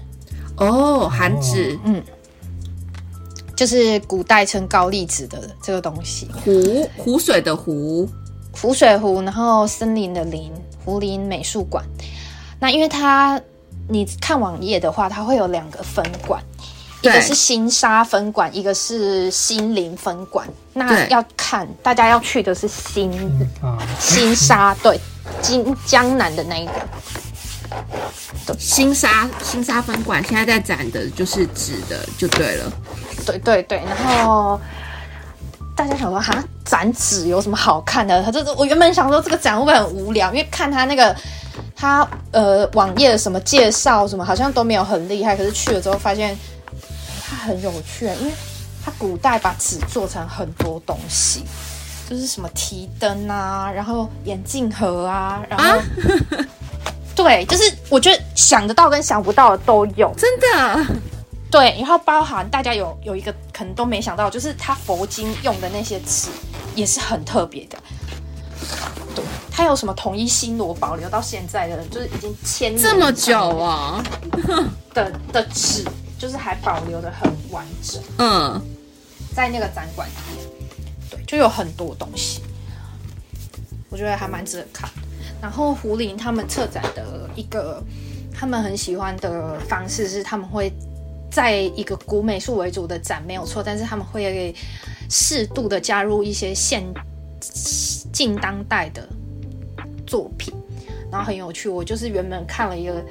[0.57, 2.03] 哦，韩纸，嗯。
[3.59, 8.09] 就是古代称高丽子的这个东西，湖湖水的湖，
[8.53, 10.53] 湖水湖，然后森林的林，
[10.85, 11.85] 湖林美术馆。
[12.61, 13.41] 那因为它
[13.89, 16.41] 你看网页的话，它会有两个分馆，
[17.03, 20.47] 一个是新沙分馆，一个是新林分馆。
[20.73, 23.11] 那要看大家要去的是新
[23.99, 25.01] 新沙，对，
[25.43, 26.73] 金江南的那一个。
[28.57, 32.73] 新沙新沙分馆现在在展的就是纸的，就对了。
[33.29, 34.61] 对对对，然后
[35.77, 38.23] 大家想说，哈，展纸有什么好看的？
[38.23, 41.15] 他就是我原本想说这个展会不会很无聊，因为看他那个
[41.77, 45.37] 他呃网页的什么介绍什么，好像都没有很厉害。
[45.37, 46.37] 可是去了之后发现
[47.29, 48.33] 它很有趣，因为
[48.85, 51.45] 它古代把纸做成很多东西，
[52.09, 55.79] 就是什么提灯啊，然后眼镜盒啊，然后
[57.15, 60.87] 对，就是我觉得想得到跟想不到的都有，真的。
[61.51, 66.29] 对，然后包含大家有有一个可能都没想到，就是他佛经用的那些纸
[66.75, 67.79] 也是很特别的。
[69.15, 74.05] 对，他有什么统一新罗保留到现在的，就是已经千这么久啊
[74.93, 75.85] 的的纸，
[76.19, 78.03] 就是还保留的很完整。
[78.19, 78.61] 嗯，
[79.35, 80.47] 在那个展馆里面，
[81.09, 82.43] 对，就有很多东西，
[83.89, 84.91] 我觉得还蛮值得看。
[85.41, 87.83] 然后胡林他们策展的一个
[88.39, 90.71] 他们很喜欢的方式是，他们会。
[91.31, 94.55] 在一个古美术为主的展没有错，但是他们会
[95.11, 96.83] 适度的加入一些现
[98.13, 99.07] 近当代的
[100.07, 100.53] 作品，
[101.11, 101.69] 然后很有趣。
[101.69, 103.05] 我就是原本看了一个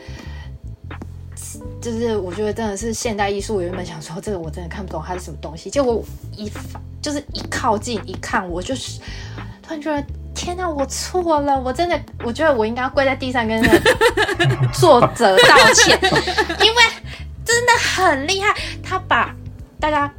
[1.81, 3.55] 就是我觉得真的是现代艺术。
[3.55, 6.03] 我原本想说这个我真的看不懂它是什么东西，结果
[6.35, 6.51] 一
[7.01, 8.99] 就是一靠近一看，我就是
[9.61, 10.03] 突然觉得
[10.35, 13.61] 天哪，我错了，我真的我觉得我应该跪在地上跟
[14.73, 15.97] 作者道歉，
[16.61, 16.81] 因为
[17.57, 18.53] 真的很厉害。
[18.83, 19.35] 他把
[19.79, 20.13] 大家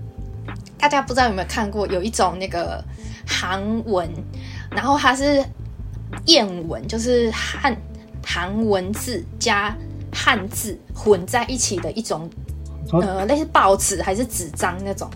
[0.76, 2.82] 大家不知道有没有看过，有一种那个
[3.24, 4.10] 韩文，
[4.70, 5.44] 然后它是
[6.26, 7.76] 谚文，就是汉
[8.24, 9.72] 韩文字加。
[10.10, 12.28] 汉字混在一起的一种，
[12.92, 15.08] 呃，类似报纸还是纸张那种、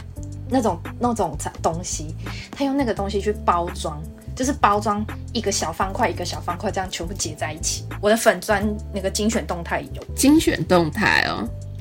[0.50, 2.14] 那种、那种东西，
[2.50, 4.00] 他用那个东西去包装，
[4.36, 7.84] 就是包装一个小方块一个小方块，这样全部结在一起。
[8.02, 8.62] 我的粉砖
[8.92, 11.71] 那个精选动态有精选动态哦，对，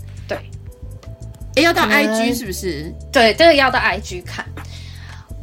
[1.55, 2.93] 哎，要到 IG 是不是？
[3.11, 4.45] 对，这个要到 IG 看，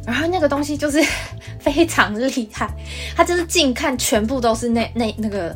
[0.05, 1.03] 然后那个东西就是
[1.59, 2.67] 非常厉害，
[3.15, 5.55] 它就是近看全部都是那那那个。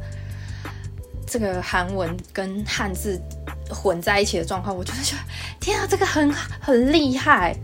[1.25, 3.19] 这个韩文跟汉字
[3.67, 5.21] 混在一起的状况，我觉得觉得
[5.59, 7.55] 天啊，这个很很厉害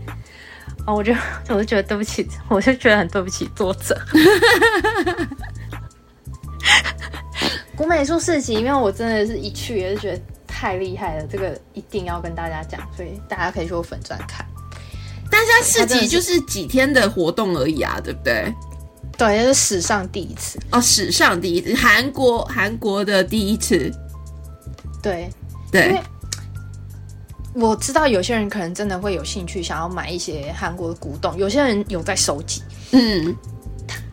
[0.88, 0.96] 哦！
[0.96, 1.14] 我就
[1.46, 3.96] 我就觉得对不起，我就觉得很对不起作者。
[7.76, 10.22] 古美术市集，因为我真的是一去也是觉得
[10.60, 14.44] 太厉害了，这个一定要跟大家讲，所以大家可以去我粉钻看。
[15.30, 18.54] 但是市集就是几天的活动而已啊，对不对？
[19.16, 23.90] 对，这是史上第一次哦，史上第一次，韩国韩国的第一次。
[25.02, 25.30] 对
[25.72, 26.02] 对，因为
[27.54, 32.62] 我知道有些人可能真的会有兴趣想要买一些韩国的古董，有些人有在收集。
[32.90, 33.34] 嗯，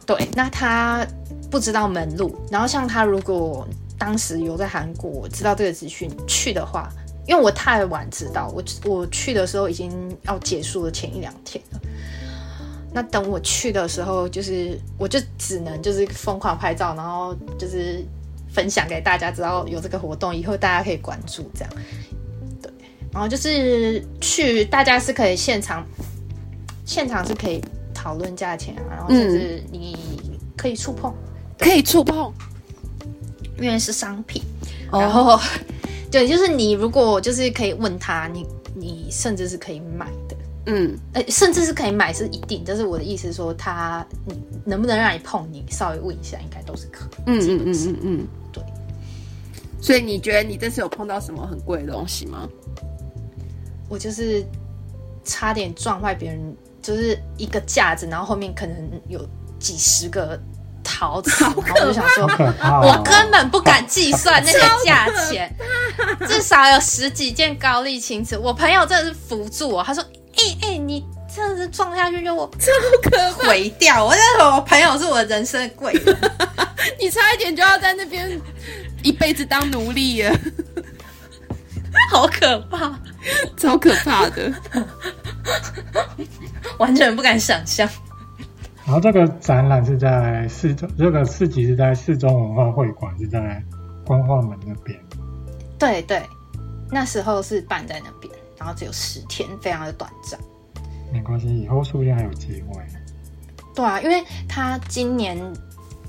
[0.06, 1.06] 对，那他
[1.52, 3.68] 不知道门路，然后像他如果
[3.98, 6.90] 当时有在韩国知道这个资讯去的话，
[7.28, 11.80] 因为我太晚知道，我我去的时候已经要结束了前一两天了。
[12.94, 18.04] 那等我去的时候，就是我就只能就是疯狂拍照，然后就是
[18.50, 21.74] 分享给大家，知道有这个活动，以后大家可以关注这样。
[22.62, 22.72] 对，
[23.12, 25.86] 然后就是去，大家是可以现场，
[26.86, 27.62] 现场是可以
[27.94, 29.96] 讨论价钱啊，然后就是你
[30.56, 31.14] 可以触碰，
[31.60, 32.34] 可以触碰，
[33.60, 34.42] 因为是商品。
[34.92, 35.40] 然后，
[36.12, 38.46] 对，就是你如果就是可以问他，你
[38.76, 40.36] 你甚至是可以买的。
[40.68, 44.34] 嗯，哎，甚至是可以买是一定，但是我的意思说，他你
[44.66, 47.22] 能不能让你碰，你稍微问一下，应该都是可以。
[47.26, 48.64] 嗯嗯嗯嗯嗯，对。
[49.82, 52.50] 所以你觉得你这次有碰到什么很贵的东西吗？
[53.88, 54.46] 我就是
[55.24, 58.76] 差点撞坏别人，就是一个架子，然后后面可能
[59.08, 59.26] 有
[59.60, 60.38] 几十个
[60.98, 62.28] 陶瓷，然后我就想说，
[62.82, 65.54] 我根本不敢计算那个价钱，
[66.28, 68.38] 至少有十几件高丽青瓷。
[68.38, 70.04] 我朋友真的是扶住我，他说。
[70.40, 71.04] 哎哎，你
[71.36, 72.72] 这样子撞下去就我超
[73.10, 74.06] 可 毁掉！
[74.06, 76.16] 我那时候我朋友是我人生的贵人，
[77.02, 78.40] 你差一点就要在那边
[79.02, 80.32] 一辈子当奴隶了，
[82.14, 82.94] 好可怕，
[83.58, 84.54] 超可怕的，
[86.78, 87.90] 完全不敢想象。
[88.88, 93.62] 然后这个展览是在四中，这个市集是在四中文化会馆，是在
[94.06, 94.98] 光化门那边。
[95.78, 96.24] 对对，
[96.90, 98.34] 那时候是办在那边。
[98.58, 100.40] 然后只有十天，非常的短暂。
[101.12, 102.82] 没关系，以后说不定还有机会。
[103.76, 105.38] 对啊，因为他今年，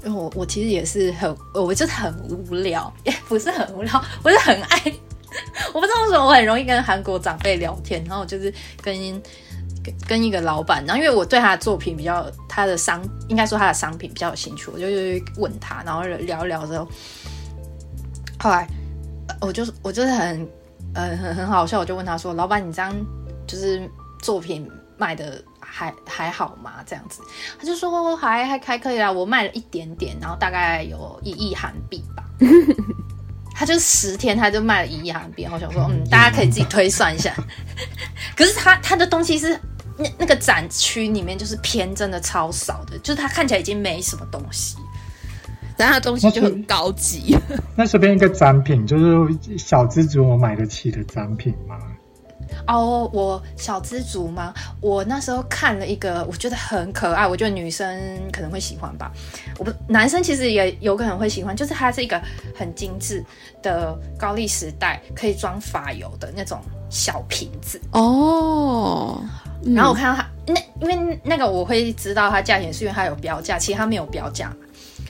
[0.04, 4.78] 我我其实也是很，我就是很无聊，也 不是很无聊，我是很爱。
[5.74, 8.96] 我不知道为什么我很容易跟韩国长辈聊天，然后就是跟
[9.90, 14.86] 跟跟一个老板，然后因为我对他的作品比较，他的商应该说他的商品比较有兴趣，我就
[15.36, 16.88] 问他，然后聊一聊之后，
[18.38, 18.66] 后来
[19.40, 20.48] 我就我就是很。
[20.94, 22.92] 呃，很很好笑，我就问他说：“老板，你这样
[23.46, 23.88] 就是
[24.22, 27.20] 作品卖的还还好吗？”这样子，
[27.58, 32.24] 他就说：“还还还可以啦，我卖了一点点，然后大概有一亿韩币吧。
[33.54, 35.46] ”他就十天，他就卖了一亿韩币。
[35.52, 37.34] 我想说，嗯，大家可以自己推算一下。
[38.34, 39.60] 可是他他的东西是
[39.98, 44.76] 那那个展区里面就是偏真的超少的，就是它看起来已经没什么东西。
[45.76, 47.36] 但它东西就很高级。
[47.76, 51.76] 那这边一个展品，就是小资族我买得起的展品吗？
[52.66, 54.52] 哦，我小资族吗？
[54.80, 57.96] 我那时候看了一个，我觉得很可爱，我觉得女生
[58.32, 59.12] 可能会喜欢吧。
[59.56, 62.20] 我不，男生其实也有可能会喜欢，就是它是一个
[62.56, 63.24] 很精致
[63.62, 69.22] 的高丽时代可以装发油的那种小瓶子哦。
[69.74, 74.50] 然后我看到他，那因为那个我会知道它价钱，是因为它有标价，其实它没有标价。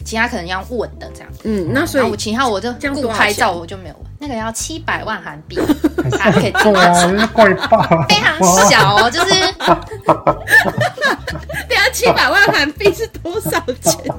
[0.05, 4.05] 其他可能要问的这样，嗯，那所以我其他我就不拍照，我就没有问。
[4.19, 5.59] 那个要七百万韩币，
[6.19, 9.29] 还可以做啊，贵爆，非常小哦， 就是。
[11.69, 13.51] 对啊，七百万韩币是多少
[13.83, 14.11] 钱？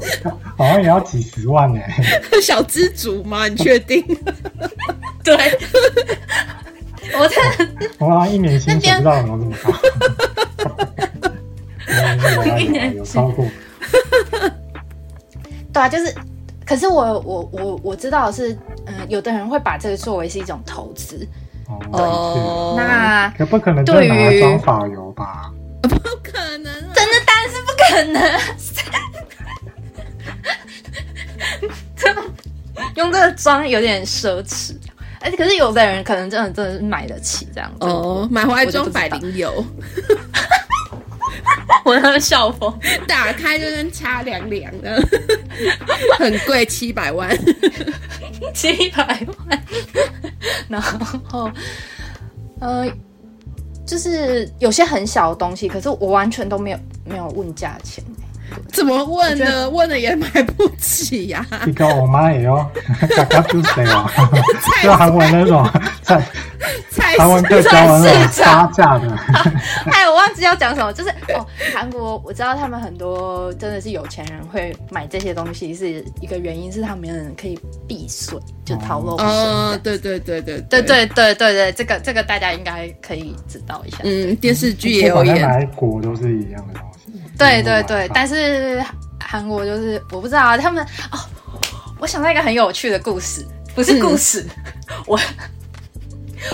[0.55, 1.79] 好像也要几十万呢。
[2.39, 3.47] 小知足吗？
[3.47, 4.05] 你确定？
[5.23, 5.57] 对，
[7.17, 7.37] 我真
[7.97, 9.73] 我好像一年薪水不知道有没有这么高。
[12.59, 13.45] 一年有超过。
[15.73, 16.13] 对啊，就是，
[16.65, 21.27] 可是我我我我知道是，嗯，有的人会把这个作为是一种投资。
[21.91, 25.51] 哦，那可不可能对于装法油吧？
[25.83, 25.89] 不
[26.23, 28.21] 可能，真的当然是不可能。
[31.95, 32.09] 这
[32.95, 34.73] 用这个装有点奢侈，
[35.19, 37.87] 哎，可是有的人可能真的真的是买得起这样子。
[37.87, 39.63] 哦，买回来装百灵油。
[41.85, 42.71] 我的笑疯
[43.07, 45.01] 打开就跟擦凉凉的，
[46.17, 47.29] 很贵，七百万，
[48.53, 49.63] 七百万。
[50.67, 51.49] 然后，
[52.59, 52.85] 呃，
[53.87, 58.03] 就是有些很小的东西，可是我完全都没有没有问价钱。
[58.71, 59.69] 怎么问呢？
[59.69, 61.45] 问了也买不起呀。
[61.65, 62.55] 你跟我妈也要，
[63.15, 64.09] 刚刚就谁啊？
[64.83, 65.67] 就韩文那种
[66.03, 69.07] 菜韩文课教那种差价的。
[69.91, 79.27] 哎，我忘记要讲什么，就是哦，韩国我知道他们很多真的是有钱人会买这些东西，是一个原因是他们可以避税，就逃漏税。
[79.27, 83.97] 嗯，对对对对对对对对对，这个这个大家应该可以知道一下。
[84.03, 85.41] 嗯，电视剧也有演。
[85.41, 86.98] 哪国都是一样的东西。
[87.39, 88.83] 对对对，但是
[89.19, 91.17] 韩国就是我不知道啊，他们哦，
[91.97, 94.45] 我想到一个很有趣的故事，不是故事，
[95.07, 95.17] 我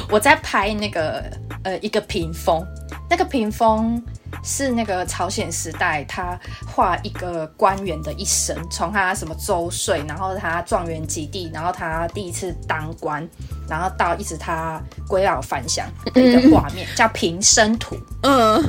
[0.09, 1.23] 我在拍那个
[1.63, 2.63] 呃一个屏风，
[3.09, 4.01] 那个屏风
[4.43, 13.27] 是那个朝鲜时代他画一个官员的一生，从他什么周岁，然后他状元及第，然后他第一次当官，
[13.67, 15.83] 然后到一直他归老返乡
[16.13, 18.63] 的一个画面，叫平生图，嗯。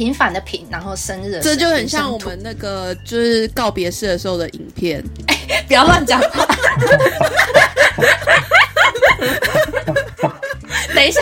[0.00, 5.04] 平凡的平，然后生日，这就很像我们那个就是告别式的时候的影片。
[5.26, 6.46] 哎，不要乱讲话。
[10.94, 11.20] 等一下，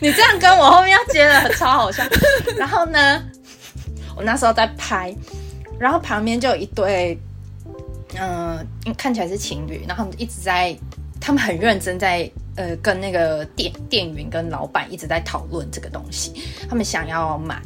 [0.00, 2.02] 你这样跟我后面要接的超好笑。
[2.56, 3.22] 然后呢，
[4.16, 5.14] 我那时候在拍，
[5.78, 7.18] 然后旁边就有一对，
[8.18, 10.74] 嗯，看起来是情侣，然后一直在，
[11.20, 12.30] 他们很认真在。
[12.56, 16.32] 呃，跟那个店店员跟老板一直在讨论这个东西，
[16.68, 17.60] 他们想要买，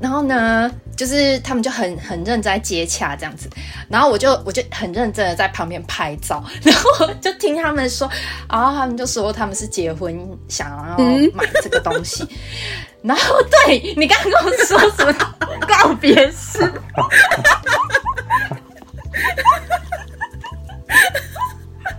[0.00, 3.48] 然后呢，就是他们就很很认真接洽这样子，
[3.88, 8.08] 然后我就我就很认真的在旁边拍照，然后就听他们说，
[8.48, 10.16] 然后他们就说他们是结婚
[10.48, 10.96] 想要
[11.34, 12.24] 买这个东西，
[13.02, 13.34] 然后
[13.66, 15.34] 对你刚刚跟我说什么？
[15.66, 16.72] 告别式。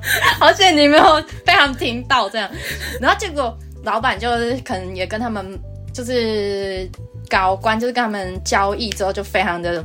[0.39, 2.49] 而且你没有非常听到这样，
[2.99, 5.59] 然后结果老板就是可能也跟他们
[5.93, 6.89] 就是
[7.29, 9.83] 高官，就是跟他们交易之后就非常的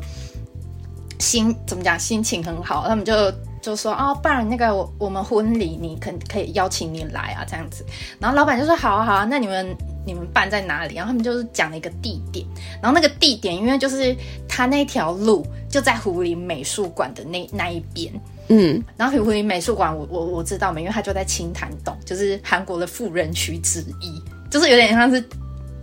[1.19, 7.85] 心怎么讲心情很好，他们就就说啊，不然那个我我们婚礼你可可以邀请你来啊这样子，
[8.19, 10.97] 然后老板就说好啊好啊，那你们你们办在哪里？
[10.97, 12.47] 然后他们就是讲了一个地点，
[12.83, 14.16] 然后那个地点因为就是
[14.49, 18.12] 他那条路就在湖林美术馆的那那一边。
[18.49, 25.22] 嗯，然后胡林美术馆，我我我知道嘛，因为它就在青潭洞，就是韩国的富人区之一，就是有点像是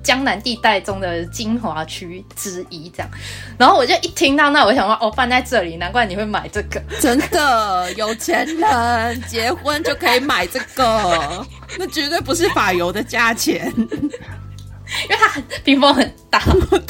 [0.03, 3.09] 江南地带中的精华区之一这样。
[3.57, 11.45] 然后我就一听到那，我想说哦，放在这里，难怪你会买这个，真的有钱人结婚就可以买这个，
[11.77, 16.41] 那绝对不是法油的价钱，因为它屏风很大，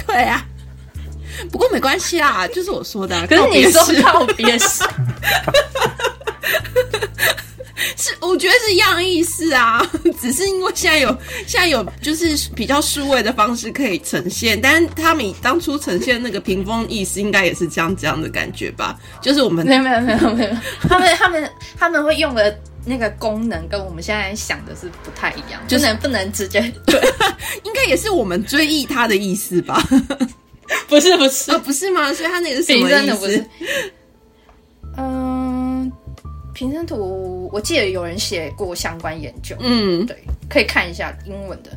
[0.08, 0.46] 对啊。
[1.52, 3.28] 不过没关系啦，就是我说的。
[3.28, 4.84] 可是你说告别式，
[7.98, 9.82] 是我觉得是一样意思啊，
[10.20, 11.10] 只是因为现在有
[11.48, 18.98] 现在有就是比较数位的方式可以呈现，但是他们当初呈现那个屏风意思，应该也是这样这样的感觉吧？
[19.22, 20.56] 就是我们没有没有没有没有，
[20.88, 27.00] 他们他们他们会用的那个功能跟我们现在想的是不太一样，就能不能直接对，
[27.64, 29.82] 应该也是我们追忆他的意思吧。
[30.88, 32.14] 不是不是啊，不是吗？
[32.14, 33.46] 所以他那个是什么意思？
[34.98, 35.92] 嗯，
[36.54, 39.56] 平生图，我记得有人写过相关研究。
[39.60, 40.18] 嗯，对，
[40.50, 41.72] 可以看一下英文的。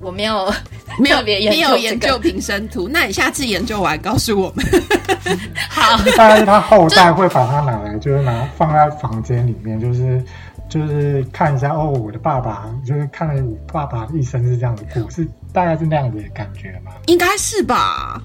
[0.00, 0.52] 我没有
[1.00, 4.64] 没有别没有研究平生图，那你下次研究完告诉我们。
[5.70, 10.22] 好，大概他后代会把它拿来，就是拿放在房间里面，就是。
[10.68, 16.92] 就是看一下哦，我的爸爸就是看了我爸爸一生是这样的过，是大概是那样子的感觉吗？
[17.06, 18.20] 应该是吧。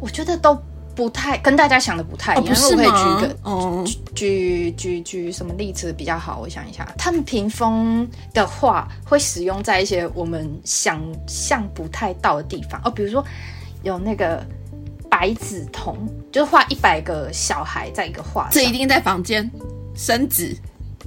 [0.00, 0.56] 我觉得都
[0.94, 2.54] 不太跟大家想的不太一样。
[2.54, 3.84] 是可以举个哦，
[4.14, 6.38] 举举举什么例子比较好？
[6.40, 13.24] 我想一下，他们屏风的话会使用在一些我们想象不太到的地方哦，比如说
[13.82, 14.44] 有那个
[15.10, 15.96] 白纸童，
[16.30, 19.50] 就是画一百个小孩在一个画，这一定在房间
[19.94, 20.54] 生子。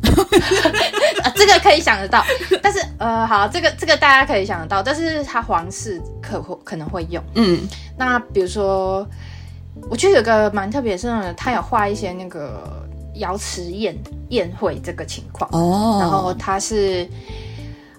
[1.23, 2.23] 啊，这个可以想得到，
[2.61, 7.23] 但是呃，好，这个这个大家可以想得到，但是它皇室可可能会用。
[7.36, 7.60] 嗯，
[7.98, 9.07] 那比如说，
[9.90, 13.95] 我觉得有个蛮特别是呢，他有画一些那个瑶池宴
[14.30, 17.07] 宴会这个情况哦，然后他是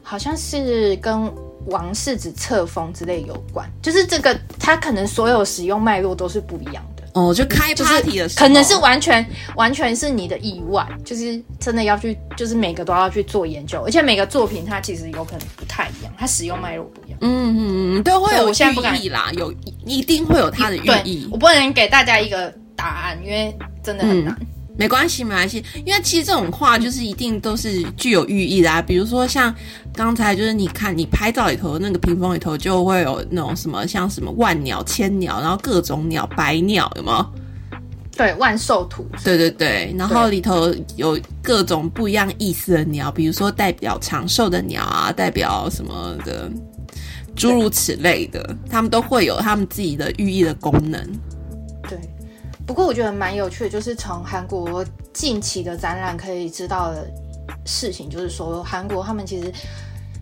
[0.03, 1.33] 好像是跟
[1.66, 6.91] 王世子册封之类有关，就是这个他可能所有使用脉络都是不一样的。
[7.12, 9.24] 哦，就开 party 的时候，可能是完全
[9.55, 17.18] 完全是你的意外，就是真的要去，就是每个都要去做研究，而且每个作品它其实有可能不太一样，它使用脉络不一样。
[17.20, 19.52] 嗯嗯嗯，都会有我现在不敢寓意啦，有
[19.84, 21.36] 一定会有它的寓对意，我。
[21.36, 24.34] 不能给大家一个答案，因为真的很难。
[24.78, 28.81] 没关系，没关系，因为其实这种画就是一定都是具有寓意的啊。
[28.81, 29.55] 比如说像
[29.94, 37.27] 刚才就是你看你拍照里头那个屏风里头就会有那种什么像什么万鸟、千鸟，然后各种鸟、百鸟，有没有？
[38.15, 46.51] 对，万寿图，对对对，然后里头有各种不一样意思的鸟，比如说代表长寿的鸟啊，代表什么的，
[47.35, 51.01] 诸如此类的，他们都会有他们自己的寓意的功能。
[52.62, 52.66] 对。
[52.66, 57.10] 不过我觉得蛮有趣的，就是从韩国近期的展览可以知道的
[57.66, 59.52] 事情，就是说韩国他们其实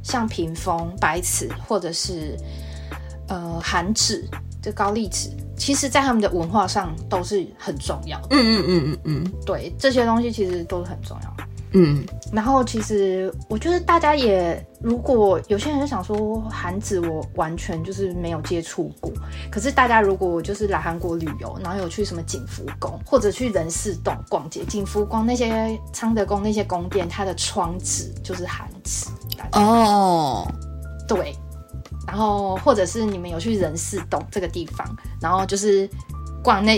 [0.03, 2.37] 像屏风、白瓷或者是
[3.29, 4.29] 呃韩纸、
[4.63, 8.29] 这高丽纸，其实在他们的文化上都是很重要的。
[8.31, 11.45] 嗯嗯嗯嗯嗯对，这些东西其实都是很重要的。
[11.73, 19.13] 嗯，然后其实我觉得大家也，如果有些人想说韩子我完全就是没有接触过，
[19.51, 29.07] 可是大家如果就是来韩国旅游，然后有去什么景福宫或者去仁寺洞逛街，景福宫那些昌德宫那些宫殿，它的窗纸就是韩纸，
[29.53, 30.47] 哦，
[31.07, 31.35] 对。
[32.07, 34.85] 然后或者是你们有去仁寺洞这个地方，
[35.21, 35.89] 然后就是
[36.43, 36.77] 逛那，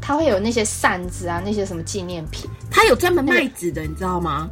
[0.00, 2.48] 它会有那些扇子啊，那些什么纪念品。
[2.70, 4.48] 它有专门卖纸的，你知道吗？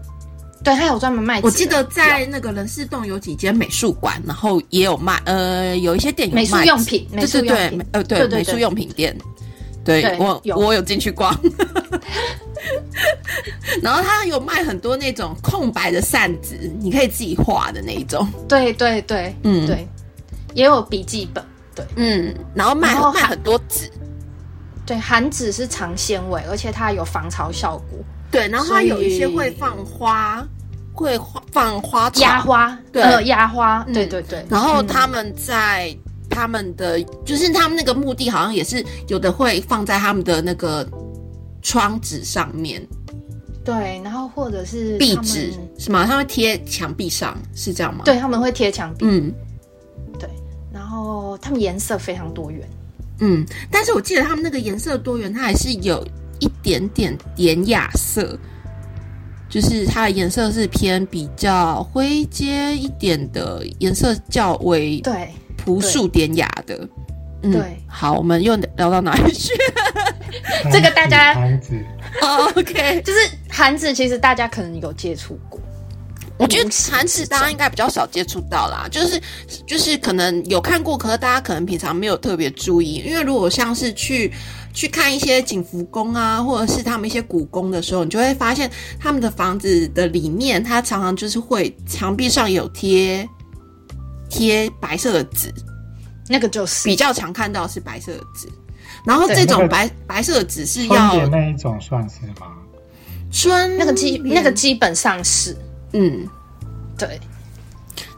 [0.64, 1.46] 对，它有专门卖纸。
[1.46, 9.16] 我记得在那个人事洞有几间美术馆，然后也有卖，呃，有一些店有卖美术用品，美术用品，，呃，对对对美术用品店，
[9.84, 10.56] 对对我有。
[10.56, 11.32] 我有进去逛，
[13.80, 19.64] 然后他有卖很多那种空白的扇子，你可以自己画的那一种，对对对，嗯。
[19.66, 19.86] 对，
[20.54, 21.42] 也有笔记本，
[21.74, 21.86] 对。
[21.94, 23.88] 嗯，然后卖然后还卖很多纸，
[24.89, 27.98] 对，含纸是长纤维，而且它有防潮效果，
[28.31, 30.43] 对，然后它有一些会放花，
[30.94, 32.23] 会花放花草。
[32.23, 33.02] 压花，对。
[33.02, 33.93] 呃，压花，嗯。
[33.93, 35.94] 对对对，然后嗯他们在
[36.31, 40.89] 他们的，就是他们那个墓地好像也是有的会放在他们的那个
[41.60, 42.81] 窗纸上面，
[43.62, 46.06] 对，然后或者是壁纸是吗？
[46.06, 49.31] 他会贴墙壁上，是这样吗？，对，他们会贴墙壁，嗯。
[50.19, 50.31] 对，
[50.73, 52.66] 然后他们颜色非常多元，
[53.20, 53.46] 嗯。
[53.70, 56.06] 但是我记得他们那个颜色多元，它还是有
[56.40, 58.38] 一点点典雅色，
[59.48, 66.76] 就是它的颜色是偏比较灰阶一点的颜色，较为对朴素典雅的。
[67.42, 69.52] 嗯对好，我们又聊到哪里去
[70.72, 71.72] 这个大家韩子，
[72.20, 73.18] 哦？OK，就是
[73.48, 75.60] 韩子，其实大家可能有接触过，
[76.39, 79.20] 我觉得无形韩纸大家应该比较少接触到啦，就是
[79.66, 84.32] 就是可能有看过，可是大家可能平常没有特别注意，因为如果像是去
[84.73, 88.70] 去看一些景福宫啊，或者是他们一些古宫的时候，你就会发现
[89.01, 93.28] 他们的房子的里面，它常常就是会墙壁上有贴
[94.31, 95.52] 贴白色的纸，
[96.28, 98.48] 那个就是比较常看到是白色的纸。
[99.05, 102.55] 然后这种那个白白色的纸是要联那一种算是吗？
[103.31, 105.56] 春那个基那个基本上是
[105.93, 106.28] 嗯，
[106.98, 107.20] 对。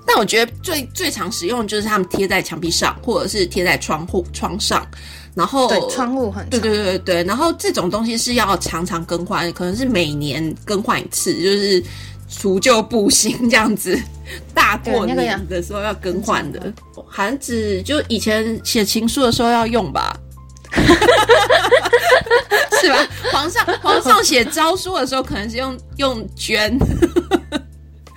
[0.07, 4.85] 但我觉得最最常使用的就是他们贴在墙壁上，或者是贴在窗户窗上，
[5.35, 6.69] 然后对，窗户很对长。
[6.69, 11.81] 对对对，然后这种东西是要常常更换，可能是每年更换一次，就是
[12.29, 13.97] 除旧布新这样子。
[14.53, 16.73] 大过年的时候要更换的，
[17.07, 20.17] 韩纸就以前写情书的时候要用吧。
[22.81, 23.07] 是吧？
[23.33, 26.79] 皇上皇上写诏书的时候，可能是用用绢，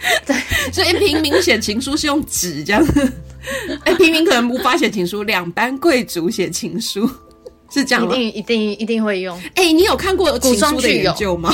[0.25, 0.35] 对，
[0.71, 2.85] 所以平民写情书是用纸这样。
[3.85, 7.09] 哎，平民可能无法写情书，两班贵族写情书
[7.71, 8.15] 是这样吗？
[8.15, 9.37] 一定一定一定会用。
[9.55, 11.53] 哎、你有看过情古装书的剧有研究吗？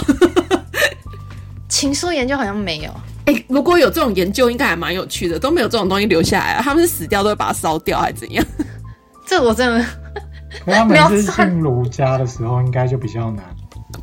[1.67, 2.91] 情书研究好像没有，
[3.25, 5.39] 哎、如果有这种研究，应该还蛮有趣的。
[5.39, 8.45] 都没有这种东西留下来啊，他们是死掉都会把它烧掉，还是怎样？
[9.25, 9.85] 这我真的
[10.65, 13.45] 可他没有们是进儒家的时候，应该就比较难，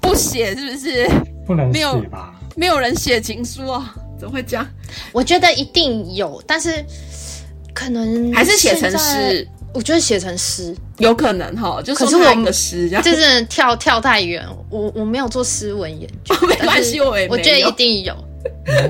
[0.01, 1.09] 不写是不是？
[1.47, 2.33] 不能写吧？
[2.57, 3.95] 没有人写情书啊？
[4.19, 4.67] 怎么会这样？
[5.13, 6.85] 我觉得一定有，但是
[7.75, 9.47] 可能还是写成诗？
[9.75, 14.43] 我觉得写成诗有可能哈，就可是我的诗，就是跳跳太远。
[14.71, 18.15] 我我没有做诗文研究， 没关系，我也我觉得一定有。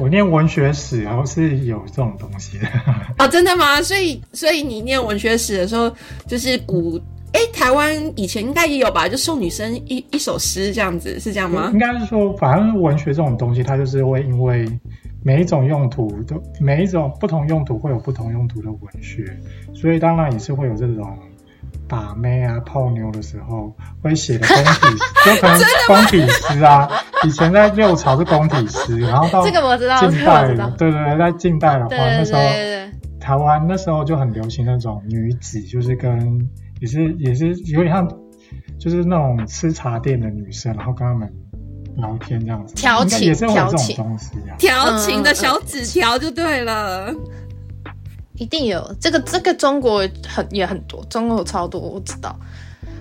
[0.01, 2.69] 我念文学史，然后是有这种东西的
[3.17, 3.83] 啊， 真的吗？
[3.83, 5.93] 所以所以你念文学史的时候，
[6.29, 7.01] 就是古
[7.33, 9.09] 哎，台湾以前应该也有吧？
[9.09, 11.71] 就送女生一一首诗这样子，是这样吗？
[11.73, 14.69] 应该是说，反正文学这种东西，它就是会因为。
[15.27, 19.25] 每一种用途都，每一种不同用途会有不同用途的文学，
[19.75, 21.19] 所以当然也是会有这种
[21.89, 24.97] 把妹啊、泡妞的时候会写的宫体，
[25.27, 26.89] 就可能工体诗啊。
[27.27, 32.41] 以前在六朝是工体诗，然后到这个我知道，近代对对对，在近代的话，那时候
[33.19, 36.49] 台湾那时候就很流行那种女子，就是跟
[36.79, 38.09] 也是也是有点像，
[38.79, 41.29] 就是那种吃茶店的女生，然后跟他们。
[41.97, 47.13] 聊天这样子，调情，调情东西啊，调情的小纸条就对了，
[48.35, 52.39] 一定有这个，这个中国很也很多，中国超多，我知道。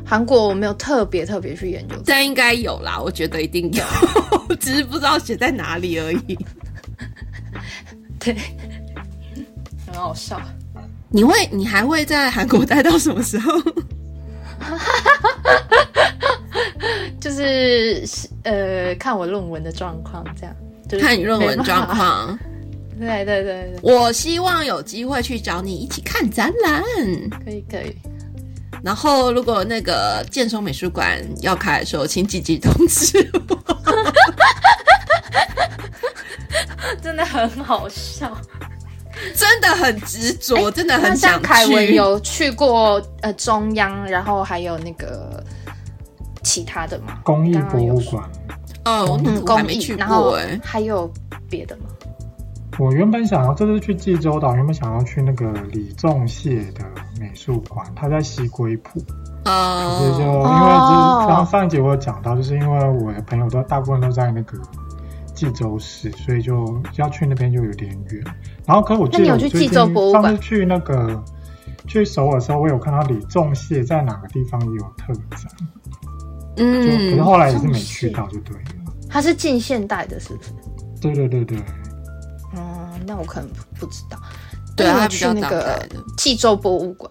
[0.07, 3.83] 韩国我没有特别特别去研究，但应该有啦，我觉得一定有，
[4.61, 6.37] 只是不知道写在哪里而已。
[8.19, 8.35] 对，
[9.87, 10.39] 很好笑。
[11.09, 13.51] 你会，你还会在韩国待到什么时候？
[17.21, 18.03] 就是
[18.43, 20.55] 呃，看我论文的状况，这样。
[21.01, 22.37] 看你论文状况。
[22.99, 23.79] 对对对对。
[23.81, 26.83] 我希望有机会去找你一起看展览。
[27.43, 27.95] 可以可以。
[28.83, 33.57] 然后，如果那个建松美术馆要开的时候，请积极通知我。
[37.01, 38.31] 真的很好笑。
[39.33, 41.47] 真的很执着，真的很想去。
[41.47, 45.43] 凯文有去过呃中央，然后还有那个
[46.45, 47.19] 其他的吗？
[47.23, 48.23] 公益博物馆。
[48.85, 50.57] 哦，我还没去过哎。
[50.63, 51.11] 还有
[51.49, 51.83] 别的吗？
[52.79, 56.85] 我原本想要这次去济州岛，原本想要去那个李仲谢的
[57.19, 59.01] 美术馆，他在西归浦。
[59.45, 59.99] 哦。
[59.99, 64.57] 可是就因为就是刚上一集我有讲到，就是因为我的朋友都大部分都在那个。
[65.35, 68.23] 济州市，所以就要去那边就有点远。
[68.65, 71.21] 然后，可我记得我最近上次去那个
[71.85, 75.51] 去首尔的时候，我有看到李仲谢在哪个地方也有特展。
[76.57, 78.63] 嗯，可是后来也是没去到，就对了。
[79.09, 80.51] 它是近现代的，是不是？
[81.01, 81.57] 对对对对。
[82.55, 83.49] 嗯，那我可能
[83.79, 84.17] 不知道。
[84.75, 85.87] 对啊，去那个
[86.17, 87.09] 济州博物馆。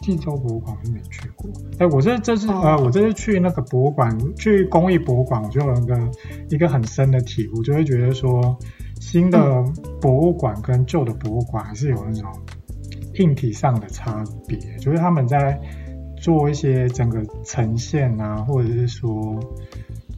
[0.00, 6.10] 济州博物馆我没去过，哎，我这这次呃，我这次去那个博物馆，去公益博物馆，我就有一个
[6.48, 8.56] 一个很深的体悟，就会觉得说，
[9.00, 9.62] 新的
[10.00, 12.32] 博物馆跟旧的博物馆还是有那种
[13.14, 15.60] 硬体上的差别，就是他们在
[16.20, 19.38] 做一些整个呈现啊，或者是说，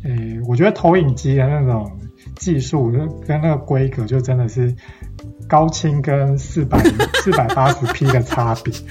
[0.05, 1.91] 诶，我觉得投影机的那种
[2.37, 2.91] 技术
[3.27, 4.75] 跟那个规格，就真的是
[5.49, 6.83] 高清跟四百
[7.23, 8.73] 四百八十 P 的差别。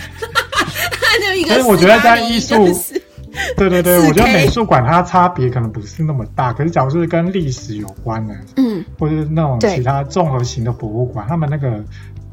[1.47, 2.55] 所以我觉得在艺术，
[3.57, 6.53] 对对对，我觉得美术馆它差别可能不是那么大。
[6.53, 11.83] 可是假如是跟历史有关的，嗯，或者是那种其他综合型的博物馆，他们那个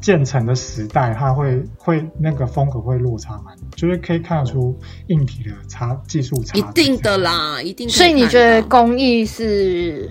[0.07, 4.73] 建成的时代，它会会那个风格会落差蛮，就是可以看得出
[5.07, 6.57] 硬体的差，技术差。
[6.57, 7.89] 一定的啦，一定。
[7.89, 10.09] 所以你觉得工艺是？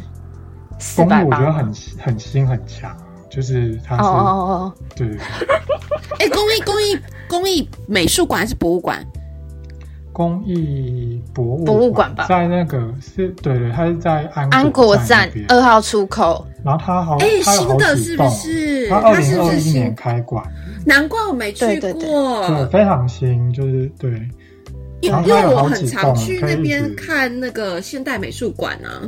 [0.95, 2.95] 工艺我觉得很很新很强，
[3.31, 5.09] 就是它是哦哦哦，对。
[6.21, 6.99] 哎，工艺工艺。
[7.27, 9.03] 工艺美术馆还是博物馆？
[10.13, 16.47] 工艺博物博物馆吧，在那个是对对，它是在安安国站二号出口。
[16.67, 18.89] 然后它好，哎，新的是不是？
[18.89, 20.45] 它二零二一年开馆，
[20.85, 21.93] 难怪我没去过。
[22.49, 24.11] 对，非常新，就是对。
[25.03, 29.07] 因为我很常去那边看那个现代美术馆啊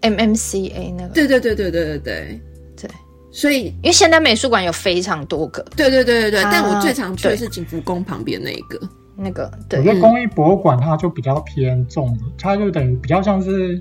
[0.00, 1.14] ，M M C A 那个。
[1.14, 2.90] 对对对对对对对。
[3.30, 8.80] 所以，因为现代美术馆有非常多个，对对对对对，但我最常去的是景福宫旁边那一个，
[9.16, 9.50] 那个。
[9.68, 13.80] 对，我觉得工艺博物馆它就比较偏重，它就等于比较像是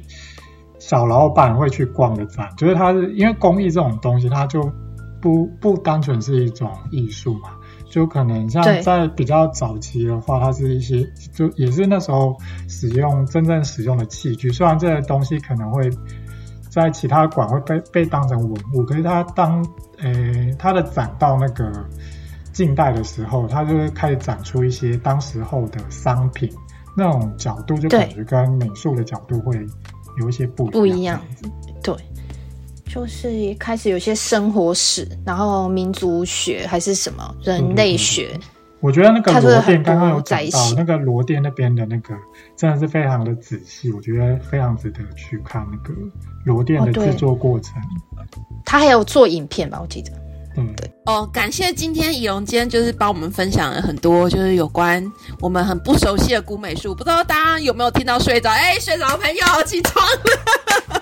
[0.82, 4.60] 小老板会去逛的展，就是它是因为工艺这种东西，它就
[5.22, 7.52] 不不单纯是一种艺术嘛，
[7.90, 12.36] 就可能像在比较早期的话，它是一些就也是那时候
[12.68, 15.90] 使用真正使用的器具，虽然这些东西可能会。
[16.72, 19.62] 在其他馆会被被当成文物，可是它当
[19.98, 21.70] 诶它的展到那个
[22.54, 26.50] 近代的时候，它就会开始展出一些当时候的商品，
[26.96, 29.54] 那种角度就感觉跟美术的角度会
[30.20, 31.22] 有一些不不一样。
[31.84, 31.96] 对，
[32.86, 38.40] 就是开始有些生活史，然后民族学还是什么人类学。
[38.80, 42.16] 我觉得那个罗店刚刚有讲到，那个罗店那边的那个
[42.56, 45.94] 真的是非常的仔细，我觉得非常值得去看那个
[46.46, 47.76] 罗店的制作过程。
[48.66, 49.80] 他还有做影片吧？
[49.80, 50.12] 我记得
[50.58, 50.92] 嗯，对。
[51.06, 55.04] 哦，感谢今天仪容今天就是帮我们分享了很多，就是有关
[55.40, 58.50] 我们很不熟悉的古美术，不知道大家有没有听到睡着？
[58.50, 61.02] 哎，睡着的朋友起床了。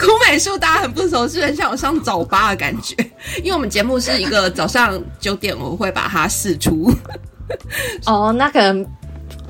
[0.00, 2.94] 古美术大家很不熟悉，很像我上早八的感觉，
[3.38, 6.92] 因为我们节目是一个早上九点我会把它试出。
[8.06, 8.86] 哦，那可能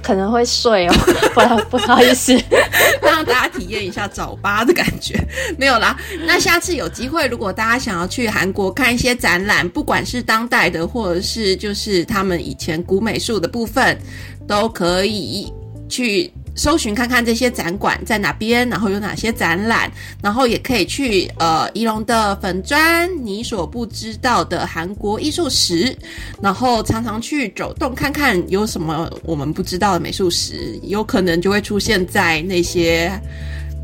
[0.02, 0.94] 可能会睡哦，
[1.68, 2.32] 不不好意思，
[3.02, 5.14] 让大家体验一下早八的感觉。
[5.58, 5.96] 没有啦，
[6.26, 13.98] 那下次有机会，如果大家想要去韩国看一些展览，不管是当代的，或者是就是他们以前古美术的部分，
[14.46, 15.52] 都可以
[15.88, 16.32] 去。
[16.54, 19.90] 搜寻看看这些展馆在哪边，然后有哪些展览，
[20.22, 25.96] 然后也可以去呃仪龙的粉砖，你所不知道的韩国艺术史，
[26.42, 33.10] 然后常常去走动看看有什么我们不知道的美术史，有可能就会出现在那些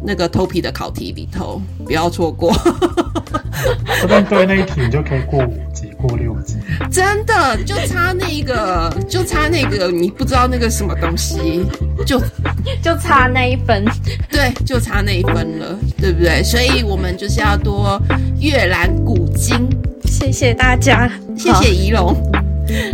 [0.04, 2.52] 那个偷皮的考题里头，不要错过。
[4.00, 5.85] 这边对那一题你就可以过五级。
[5.96, 6.56] 过六级，
[6.90, 11.64] 真的就差那个，就差那个，你不知道那个什么东西，
[12.06, 12.20] 就
[12.82, 13.84] 就差那一分，
[14.30, 16.42] 对，就差那一分了，对不对？
[16.42, 18.00] 所以我们就是要多
[18.40, 19.68] 阅览古今。
[20.04, 22.14] 谢谢大家，谢谢仪龙，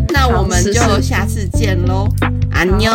[0.08, 2.08] 那我们就下次见喽，
[2.50, 2.92] 安妞。